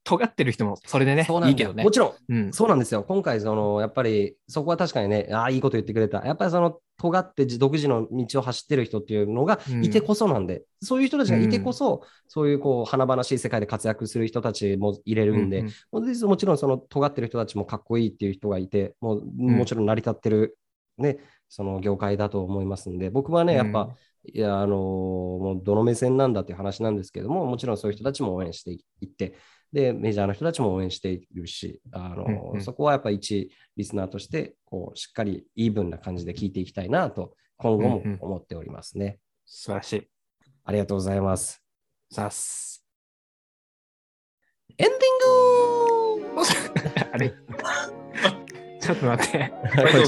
[0.03, 1.51] 尖ってる人もそれでねそう、なんだよ。
[1.51, 1.83] いいけどね。
[1.83, 3.03] もちろん、うん、そうなんですよ。
[3.03, 6.25] 今回、そのやっぱりそこは確かにね、ああ、いいこと言ってくれた。
[6.25, 20.57] やっぱりその尖って自独自の道を走ってる人っていうのがうんいてこそなんで、そういう人たちがいてこそ、そういうこう華々しい世界で活躍する人たちも入れるんで、ううもうもちろんその尖ってる人たちもかっこいいっていう人がいて、もうもちろん成り立ってる、
[20.97, 21.19] ね、
[21.49, 29.35] その業界だと思いますんで、僕はね、やっぱ、いや、あのーもうどの目線なんだっていう話なんですけども、もちろんそういう人たちも応援していって、
[29.73, 39.19] で、メジャーの人たちも応援しているし、あのーうんうんそこはやっぱ一リスナーとして、こう、しっかりイーブンな感じで聞いていきたいなと、今後もうんうん思っておりますね。
[39.45, 40.07] 素晴らしい。
[40.63, 41.63] ありがとうございます。
[42.11, 42.85] さす。
[44.77, 45.11] エンデ
[47.11, 47.33] あれ？
[48.81, 49.51] ちょっと待って。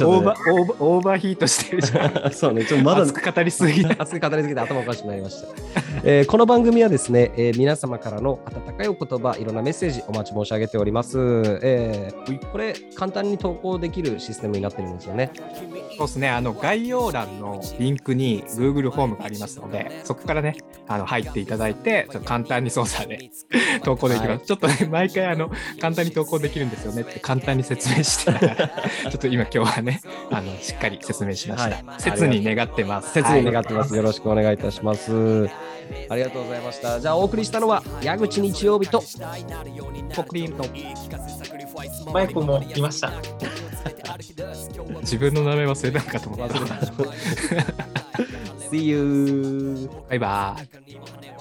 [0.03, 2.31] オーバー、オーバー、オーバーヒートしてるじゃん。
[2.33, 3.95] そうね、ちょっとまだ熱く語りすぎだ。
[3.99, 5.47] 熱く語りすぎて頭おかしくなりました。
[6.03, 11.17] えーこの番組はですね、えー皆様からの温かいお言葉、いろんなメッセージお待ち申し上げております。
[11.61, 15.29] えーこれ、簡単に投稿できるシステムになってるんですよね。
[15.97, 16.29] そうですね。
[16.29, 20.57] あの、概要欄のリンクに Google フォームがありますので、そこからね、
[20.87, 23.29] あの、入っていただいて、ちょっと簡単に操作で
[23.83, 24.29] 投稿できます。
[24.29, 28.31] はいちょっとね、毎回、あの、簡単に投稿できるんですよねって簡単に説明して
[29.03, 30.01] ちょっと今今日はね、
[30.31, 31.75] あの、しっかり説明しました。
[31.75, 33.13] はい切に願ってます。
[33.13, 33.91] 切に願ってます。
[33.91, 35.49] はいよろしくお願いいたします。
[36.09, 36.99] ありがとうございました。
[36.99, 39.03] じゃあ、お送りしたのは、矢口日曜日と、
[40.15, 40.65] ポクリンと
[42.11, 43.11] マイクもいました。
[45.01, 46.55] 自分の名前忘れたのかと思った。
[48.71, 49.89] See you!
[50.09, 51.32] バイバーイ。